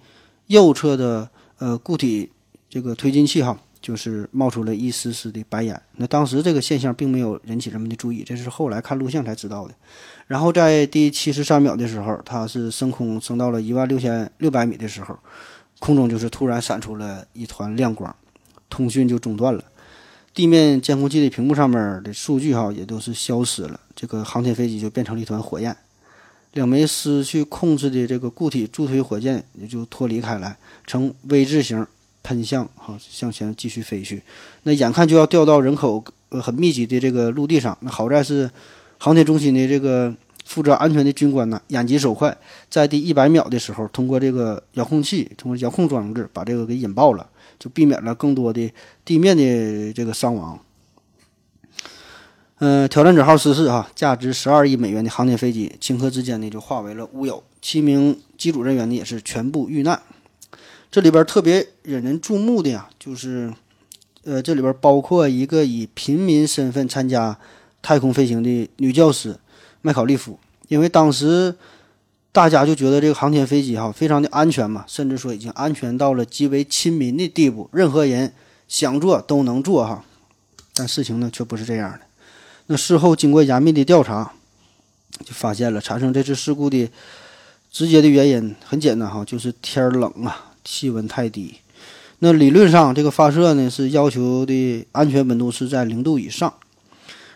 [0.48, 2.30] 右侧的呃固体
[2.68, 5.80] 这个推进器哈，就是冒出了一丝丝的白烟。
[5.92, 9.72] 那当时这个现象并没有引起人们的注意，这是后来看录像才知道的。
[10.26, 15.18] 然后在第七十三秒的时候，它是升空升到了一万六千六百米的时候，
[15.78, 18.14] 空中就是突然闪出了一团亮光，
[18.68, 19.64] 通讯就中断了，
[20.34, 25.74] 地面监控器的屏幕上面的数据哈也都是消失了，这个航天飞机就变成了一团火焰。
[26.56, 31.86] 两枚失去控制的这个固体助推火箭也就脱离开来，呈 V 字形
[32.22, 34.22] 喷向，哈向前继续飞去。
[34.62, 38.50] 那眼看就要掉到人口呃很密集的这个陆地上，那好在是
[38.96, 40.12] 航天中心的这个
[40.46, 42.34] 负责安全的军官呢，眼疾手快，
[42.70, 47.28] 在第一百秒的时候，通过这个遥控器，通过遥控装置把这个给引爆了，
[47.58, 48.72] 就避免了更多的
[49.04, 50.58] 地面的这个伤亡。
[52.58, 60.00] 嗯，挑战者号失事啊，价值十二亿美元的航天飞机顷刻之间呢就化为了乌有，七名机组人员呢也是全部遇难。
[60.90, 63.52] 这里边特别引人注目的呀，就是
[64.24, 67.38] 呃，这里边包括一个以平民身份参加
[67.82, 69.36] 太空飞行的女教师
[69.82, 70.38] 麦考利夫，
[70.68, 71.54] 因为当时
[72.32, 78.32] 大家就觉得这个航天飞机哈非常的安全嘛，甚至说已经安全到了极为亲民的地步，任何人
[78.66, 80.02] 想坐都能坐哈。
[80.72, 82.00] 但事情呢却不是这样的。
[82.68, 84.32] 那事后经过严密的调查，
[85.24, 86.90] 就发现了产生这次事故的
[87.70, 91.56] 直接的原因很简单哈，就是天冷啊，气温太低。
[92.18, 96.52] 那理论上这个发射呢是要求的安全温度是在零度以上，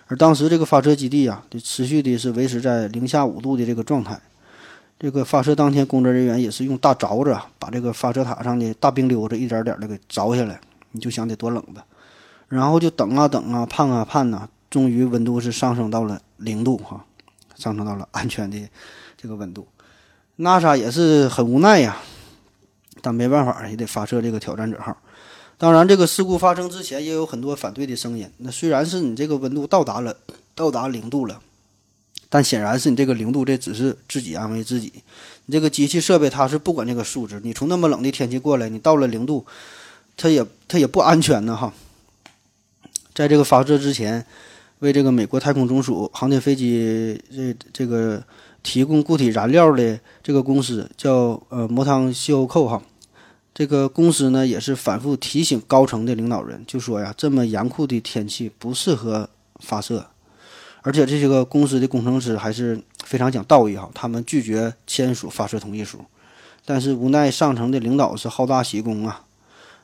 [0.08, 4.20] 而当时这个发射基地啊，就持续的是维持在零下五度的这个状态。
[4.98, 10.60] 这个发射当天，工作人员也是用大凿子把这个发射塔上的大冰溜子一点点的给凿下来，
[10.90, 11.84] 你就想得多冷吧。
[12.48, 14.48] 然后就等啊等啊，盼啊盼呐。
[14.70, 17.04] 终于温度是上升到了零度哈，
[17.56, 18.56] 上升到了安全的
[19.16, 19.66] 这个温度。
[20.38, 21.96] NASA 也是很无奈呀，
[23.02, 24.96] 但没办法也得发射这个挑战者号。
[25.58, 28.30] 当然，这个事故发生之前也有很多反对的声音。
[28.38, 30.16] 那虽然是你这个温度到达了
[30.54, 31.40] 到达零度了，
[32.28, 34.92] 但显然是你这个零度这只是自己安慰自己。
[35.46, 39.44] 你这个机器设备它是不管这个数值，你从那么冷的天气过来，你到了零度，
[40.16, 41.74] 它也它也不安全呢哈。
[43.12, 44.24] 在这个发射之前。
[44.80, 48.22] 为这个美国太空总署航天飞机这这个
[48.62, 52.82] 提供固体燃料的这个公司叫呃摩汤西欧扣哈，
[53.54, 59.28] 这个公司呢也是反复提醒高层的领导人，就说呀这么严酷的天气不适合
[59.60, 60.06] 发射，
[60.82, 65.98] 而且这些个公司的工程师还是非常讲道义哈，他们拒绝签署发射同意书，
[66.64, 69.24] 但是无奈上层的领导是好大喜功啊。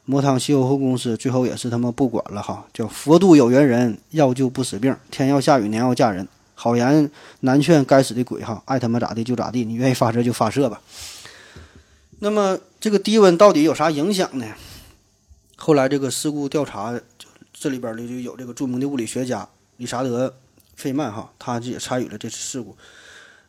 [0.08, 10.80] 摩汤西欧后公司最后也是他们不管了哈，叫佛度有缘人，药就不死病，天要下雨，娘要嫁人，好言难劝该死的鬼哈，爱他妈咋地就咋地，你愿意发射就发射吧。
[12.20, 14.46] 那么这个低温到底有啥影响呢？
[15.56, 16.98] 后来这个事故调查，
[17.52, 19.48] 这里边呢就有这个著名的物理学家
[19.78, 20.28] 理查德·
[20.76, 22.76] 费曼哈，他也参与了这次事故，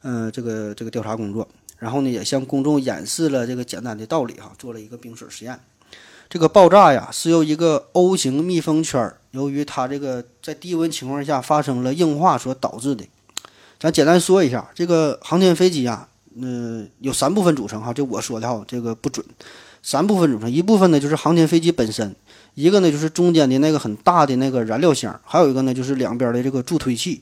[0.02, 1.48] 嗯，这个这个调查工作，
[1.78, 5.60] 然后呢也向公众演示了这个简单的道理哈，做了一个冰水实验。
[6.30, 13.06] 这个爆炸呀，是由一个 O 型密封圈，由于它这个在低温情况下发生了硬化所导致的。
[13.80, 19.26] 咱简单说一下，这个航天飞机啊，嗯，有三部分组成哈，这我说的哈，这个不准。
[19.82, 22.14] 三部分组成，一部分呢就是航天飞机本身，
[22.56, 27.22] 一个呢就是中间的那个很大的那个燃料箱，还有一个呢就是两边的这个助推器。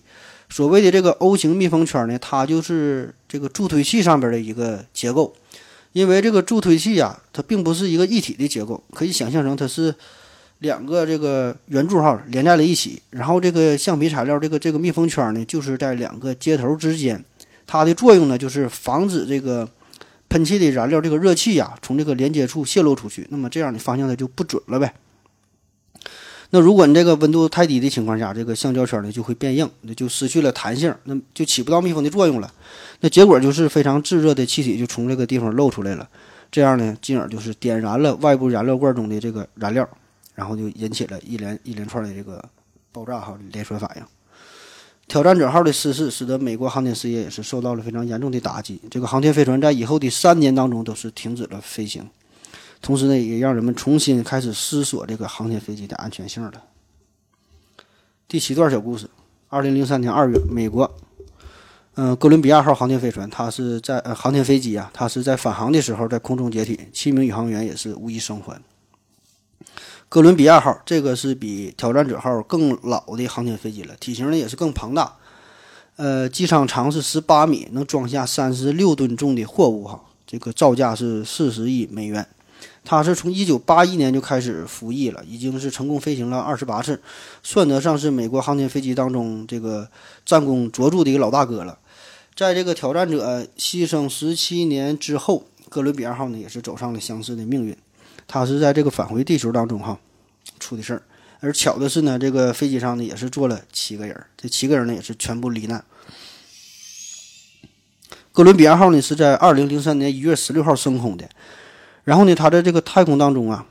[0.50, 5.34] 所谓的这个 O 型密封圈呢，它就是这个助推器上边的一个结构。
[5.96, 9.96] 因为这个助推器呀，它并不是一个一体的结构，可以想象成它是
[10.60, 17.24] 两个这个圆柱号连在了一起，然后这个橡皮材料这个这个密封圈呢，就是在两个接头之间，
[17.66, 19.66] 它的作用呢就是防止这个
[20.28, 24.94] 喷气的燃料这个热气呀从这个连接处泄露出去，那么这样的方向它就不准了呗。
[26.56, 32.50] 那如果你这个温度太低的情况下，这个橡胶圈呢就会变硬，那就失去了弹性，那就起不到密封的作用了。
[33.02, 36.08] 那结果就是非常炙热的气体就从这个地方漏出来了，
[36.50, 39.86] 这样呢，进而就是点燃了外部燃料罐中的这个燃料，
[40.34, 42.42] 然后就引起了一连一连串的这个
[42.94, 44.04] 爆炸哈连锁反应。
[45.10, 52.10] 挑战者号的失事使得美国航天事业也是受到了非常严重的打击，这个航天飞船在以后的三年当中都是停止了飞行。
[52.86, 56.52] 同时呢，也让人们重新开始思索这个航天飞机的安全性了。
[58.28, 59.10] 第七段小故事：
[59.50, 60.96] 二零零三年二月，美国，
[61.96, 68.62] 嗯，哥伦比亚号航天飞船，它是在呃航天飞机啊，它是在返航的时候在空中解体，七名宇航员也是无一生还。
[70.08, 75.16] 哥伦比亚号这个是比挑战者号更老的航天飞机了，体型呢也是更庞大，
[75.96, 82.28] 呃，机舱长是十八米，能装下三十六吨重的货物哈，这个造价是四十亿美元。
[82.86, 87.02] 它是从一九八一年就开始服役了，已经是成功飞行了二十八次，
[87.42, 89.90] 算得上是美国航天飞机当中这个
[90.24, 91.80] 战功卓著的一个老大哥了。
[92.36, 97.76] 在这个挑战者牺牲十七年之后，哥伦比亚号呢也是走上了相似的命运。
[98.28, 99.98] 它是在这个返回地球当中哈
[100.60, 101.02] 出的事儿，
[101.40, 105.84] 而巧的是呢，这个飞机上呢也是坐了七个人，这七个人呢也是全部罹难。
[108.32, 111.28] 哥伦比亚号呢是在二零零三年一月十六号升空的。
[112.06, 113.66] 然后呢，他在这个太空当中啊，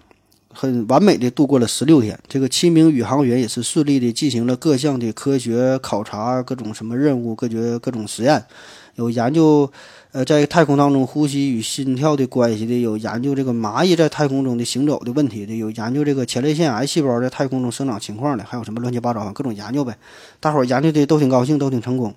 [0.53, 2.18] 很完美的度过了十六天。
[2.28, 8.45] 这个七名宇航员也是顺利的进行了各项的科学考察，各种什么任务，各觉各种实验，
[8.97, 9.70] 有研究
[10.11, 19.97] 呃在太空当中呼吸与心跳的关系的，有研究这个蚂蚁在太空中的行走的问题的，有研究这个前列腺癌细胞在太空中生长情况的，还有什么乱七八糟各种研究呗。
[20.41, 22.12] 大伙儿研究的都挺高兴，都挺成功，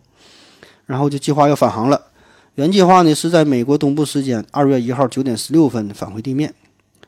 [0.87, 2.01] 然后就计划要返航了。
[2.57, 6.51] 原计划呢是在美国东部时间二月一号九点十六分返回地面。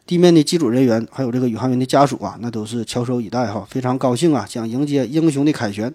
[0.06, 5.92] 地面的机组人员还有这个宇航员的家属啊，那都是翘首以待哈，非常高兴啊，想迎接英雄的凯旋。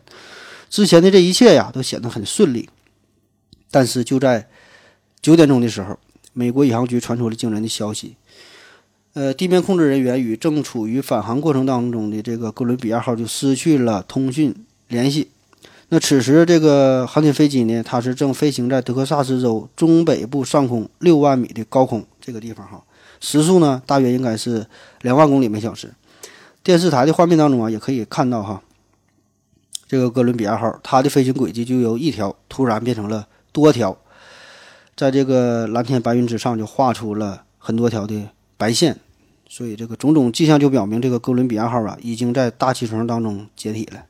[0.69, 2.69] 之前的这一切呀，都显得很顺利。
[3.71, 4.49] 但是就在
[5.23, 5.97] 九点钟的时候，
[6.33, 8.17] 美国宇航局传出了惊人的消息：
[9.13, 14.53] 呃，地面控制人员与正处于返航过程当中的这个哥伦比亚号就失去了通讯
[14.89, 15.29] 联系。
[15.95, 22.83] 那此时，这个航天飞机呢，它是正飞行在德克萨斯州中北部上空六万米的高空这个地方哈，
[23.21, 24.67] 时速呢大约应该是
[25.03, 25.93] 两万公里每小时。
[26.65, 28.61] 电视台的画面当中啊，也可以看到哈，
[29.87, 33.97] 这个哥伦比亚号它的飞行轨迹就由一条突然变成了多条，
[34.97, 38.99] 在这个蓝天白云之上就画出了很多条的白线，
[39.49, 44.03] 所以这个种种迹象就表明，这个哥伦比亚号啊已经在大气层当中解体了。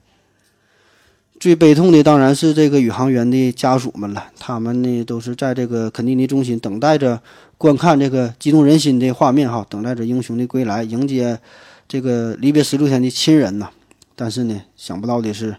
[1.45, 7.21] 最悲痛的当然是这个宇航员的家属们了，他们呢都是在这个肯尼迪中心等待着
[7.59, 11.39] 观看这个激动人心的画面哈，等待着英雄的归来，迎接
[11.87, 13.69] 这个离别十六天的亲人呐。
[14.17, 15.55] 但是呢，想不到的是，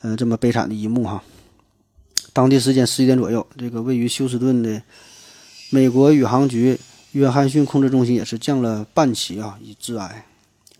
[0.00, 1.22] 呃，这么悲惨的一幕哈。
[2.32, 4.80] 当地时间十一点左右，这个位于休斯顿的
[5.68, 6.80] 美国宇航局
[7.12, 10.24] 约翰逊控制中心也是降了半旗啊，以致哀。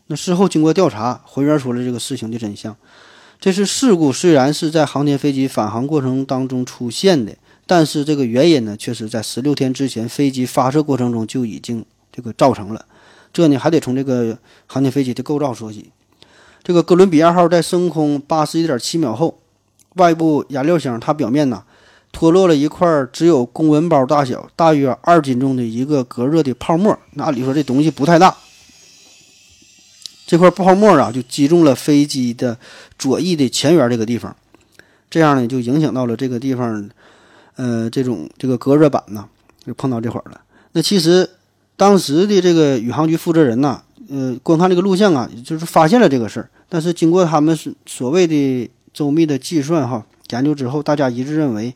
[0.07, 2.74] 那事后经过调查，还原出了这个事情的真相。
[3.41, 7.34] 这次事故虽然是在航天飞机返航过程当中出现的，
[7.66, 11.82] 但是这个原因呢，却是在十六天之前飞机发射过程中就已经
[12.12, 12.84] 这个造成了。
[13.32, 14.36] 这呢，还得从这个
[14.66, 15.91] 航天飞机的构造说起。
[16.62, 19.38] 这个哥伦比亚号在升空八十一点七秒后，
[19.95, 21.62] 外部燃料箱它表面呢
[22.12, 26.99] 脱落了一块只有公文包大小、大约二斤重的一个隔热的泡沫。
[27.16, 28.36] 按理说这东西不太大。
[30.31, 32.57] 这块泡沫啊，就击中了飞机的
[32.97, 34.37] 左翼的前缘这个地方，
[35.11, 36.89] 这样呢，就影响到了这个地方，
[37.57, 39.28] 呃，这种这个隔热板呢，
[39.66, 40.41] 就碰到这块了。
[40.70, 41.28] 那其实
[41.76, 46.49] 当时的这个宇航局负责人呐，呃，观看这个录像啊，就是发现了这个事儿。
[46.68, 51.74] 但是经过他们所所谓的周密的计算哈，研究之后，大家一致认为，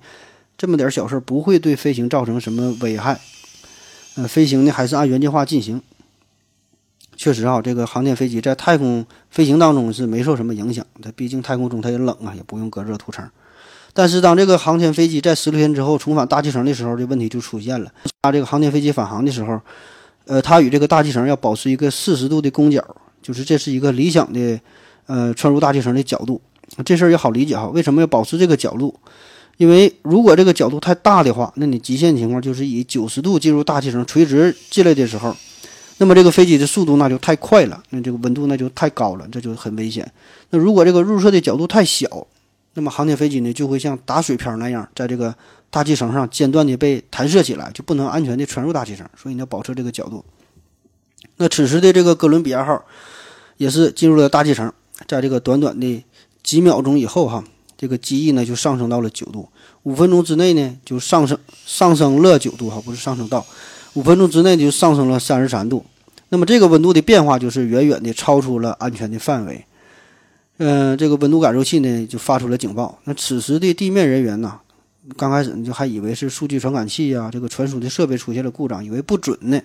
[0.56, 3.18] 这么点小事不会对飞行造成什么危害。
[4.14, 5.82] 呃，飞行呢还是按原计划进行。
[7.16, 10.84] 确实啊，这个航天飞机在太空飞行当中是没受什么影响。
[11.00, 13.24] 它毕竟太空中它也冷啊，也不用隔热涂层。
[13.92, 17.90] 但是当这个航天飞机在十六天之后重返大气层的时候，这问题就出现了。
[18.22, 19.60] 它这个航天飞机返航的时候，
[20.26, 22.84] 呃，它与这个大气层要保持一个四十度的攻角，
[23.22, 24.60] 就是这是一个理想的
[25.06, 26.40] 呃穿入大气层的角度。
[26.84, 28.92] 这事儿也好理解哈，为什么要保持这个角度？
[29.58, 35.36] 因为如果这个角度太大的话，那你极限情况就是以九十度进入大气层，垂直进来的时候。
[35.98, 40.10] 那么这个飞机的速度那就太快了，那这个温度那就太高了，这就很危险。
[40.50, 42.26] 那如果这个入射的角度太小，
[42.74, 45.32] 那么航天飞机呢就会像打水漂那样，在这个
[45.70, 49.08] 大气层上间断的被弹射起来，就不能安全的传入大气层。
[49.16, 50.24] 所以你要保持这个角度。
[51.36, 52.84] 那此时的这个哥伦比亚号
[53.56, 54.72] 也是进入了大气层，
[55.06, 56.04] 在这个短短的
[56.42, 57.44] 几秒钟以后，哈，
[57.78, 59.48] 这个机翼呢就上升到了九度，
[59.84, 63.46] 五分钟之内呢就上升上升了九度，哈，不是上升到。
[63.94, 65.84] 五分钟之内就上升了三十三度，
[66.28, 69.64] 那么这个温度的变化就是远远的超出了安全的范围。
[70.58, 72.98] 嗯，这个温度感受器呢就发出了警报。
[73.04, 74.60] 那此时的地面人员呢，
[75.16, 79.60] 刚开始就还以为是数据传感器呀，这个传输的设备出现了故障，以为不准呢。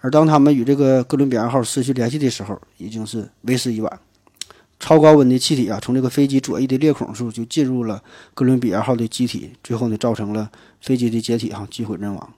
[0.00, 4.00] 而当他们与这个哥伦比亚号失去联系的时候，已经是为时已晚。
[4.80, 8.02] 超高温的气体啊，从这个飞机左翼的裂孔处就进入了
[8.32, 10.48] 哥伦比亚号的机体，最后呢造成了
[10.80, 12.30] 飞机的解体，哈，机毁人亡。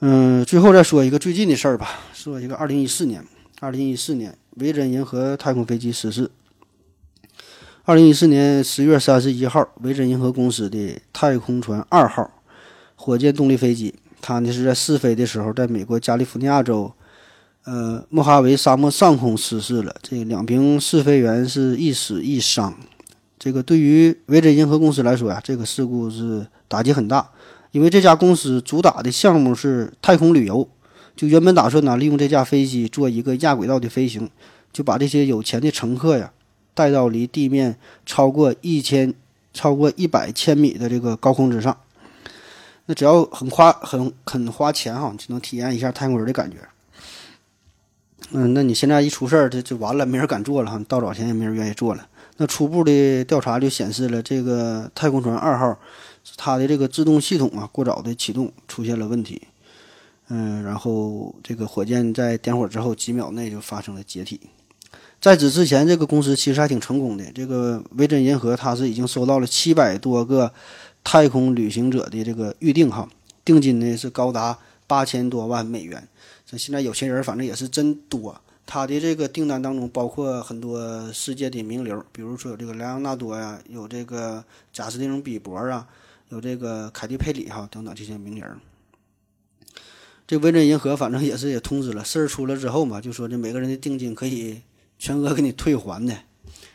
[0.00, 1.88] 嗯，最后再说一个最近的事儿吧。
[2.12, 3.24] 说一个二零一四年，
[3.60, 6.30] 二零一四年维珍银河太空飞机失事。
[7.84, 12.30] 二零一四年十月三十一号，维珍银河公司的太空船二号
[12.94, 16.92] 火箭动力飞机，它呢是在试飞的时候，在美国加利福尼亚州，
[17.64, 19.96] 呃莫哈维沙漠上空失事了。
[20.02, 22.76] 这两名试飞员是一死一伤。
[23.38, 27.30] 这个对于维珍银河公司来说呀，这个事故是打击很大。
[27.76, 30.66] 因为这家公司主打的项目是太空旅游，
[31.14, 34.30] 就原本打算呢利用这架飞机做一个亚轨道的飞行，
[34.72, 36.32] 就把这些有钱的乘客呀
[36.72, 39.12] 带到离地面超过一千、
[39.52, 41.76] 超过一百千米的这个高空之上。
[42.86, 46.56] 那只要很花、很肯花钱哈，就能体验一下太空人的感觉。
[48.30, 50.82] 嗯，那你现在一出事儿，这就完了，没人敢做了哈。
[50.88, 52.08] 到早前也没人愿意做了。
[52.38, 55.78] 那初步的调查就显示了，这个太空船二号
[56.36, 59.42] 它的这个制动系统啊过早的启动出现了问题。
[60.28, 64.40] 嗯，然后这个火箭在点火之后几秒内就发生了解体。
[65.20, 67.24] 在此之前，这个公司其实还挺成功的。
[67.32, 70.52] 这个维珍银河它是已经收到了七百多个
[71.04, 73.08] 太空旅行者的这个预定哈，
[73.44, 76.06] 定金呢是高达八千多万美元。
[76.44, 78.38] 这现在有钱人反正也是真多。
[78.66, 85.86] 他的这个订单当中包括很多世界的名流，比如说有这个莱昂纳多呀，有这个贾斯汀比伯啊，
[86.28, 88.58] 有这个凯蒂佩里哈等等这些名人。
[90.26, 94.60] 这维珍银河反正也是也通知了，事儿出了之后嘛，就说这每个人的定金可以
[94.98, 96.16] 全额给你退还的。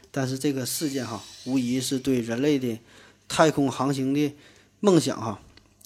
[0.09, 2.79] 但是这个事件哈，无疑是对人类的
[3.27, 4.33] 太空航行的
[4.79, 5.41] 梦想哈，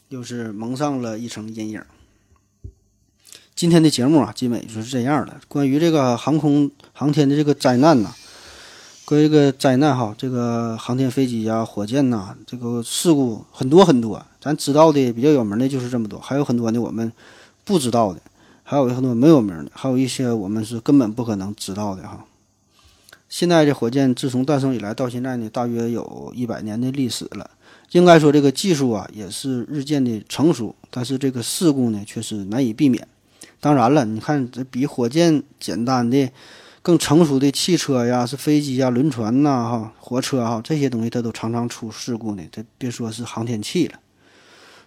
[0.10, 1.84] 又是蒙上了一层阴影。
[3.56, 5.42] 今天的节目啊，基本就是这样了。
[5.48, 8.14] 关于这个航空航天的这个灾难呢，
[9.06, 14.26] 关于这个灾难哈，这个航天飞机呀、火箭呐，这个事故很多很多。
[14.42, 17.12] 咱知道的比较有名的就是这么多，还有很多呢我们。
[17.64, 18.20] 不知道的，
[18.62, 22.24] 还有很多没有名的，还有一些我们是根本不可能知道的哈。
[23.28, 27.50] 现在这火箭自从诞生以来到现在呢，大约有一百年的历史了。
[27.92, 33.08] 应该说这个技术啊也是日渐的成熟，但是这个事故呢却是难以避免。
[33.60, 36.30] 当然了，你看这比火箭简单的、
[36.86, 42.44] 更成熟的汽车呀、是飞机呀、轮船呐、哈火车哈这些东西，它都常常出事故呢。
[42.52, 44.00] 这别说是航天器了。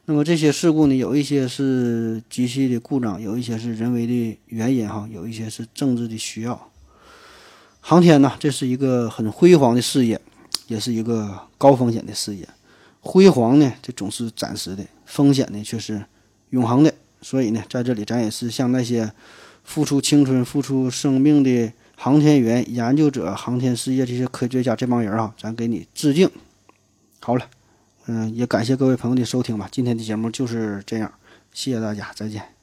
[0.05, 6.71] 那么这些事故呢，有一些是机器的故障，有一些是人为的原因，哈，有一些是政治的需要。
[7.81, 10.21] 航天呢，这是一个很辉煌的事业，
[10.69, 12.49] 也是一个高风险的事业。
[13.01, 16.05] 辉煌呢，这总是暂时的；风险呢，却是
[16.51, 16.95] 永恒的。
[17.21, 19.11] 所以呢，在这里，咱也是向那些
[19.65, 26.31] 付出青春、付出生命的航天员、研究者、航天事业这些科学家这帮人啊，咱给你致敬。
[27.21, 27.45] 好了。
[28.11, 29.69] 嗯，也感谢各位朋友的收听吧。
[29.71, 31.13] 今天的节目就是这样，
[31.53, 32.58] 谢谢大家，再见。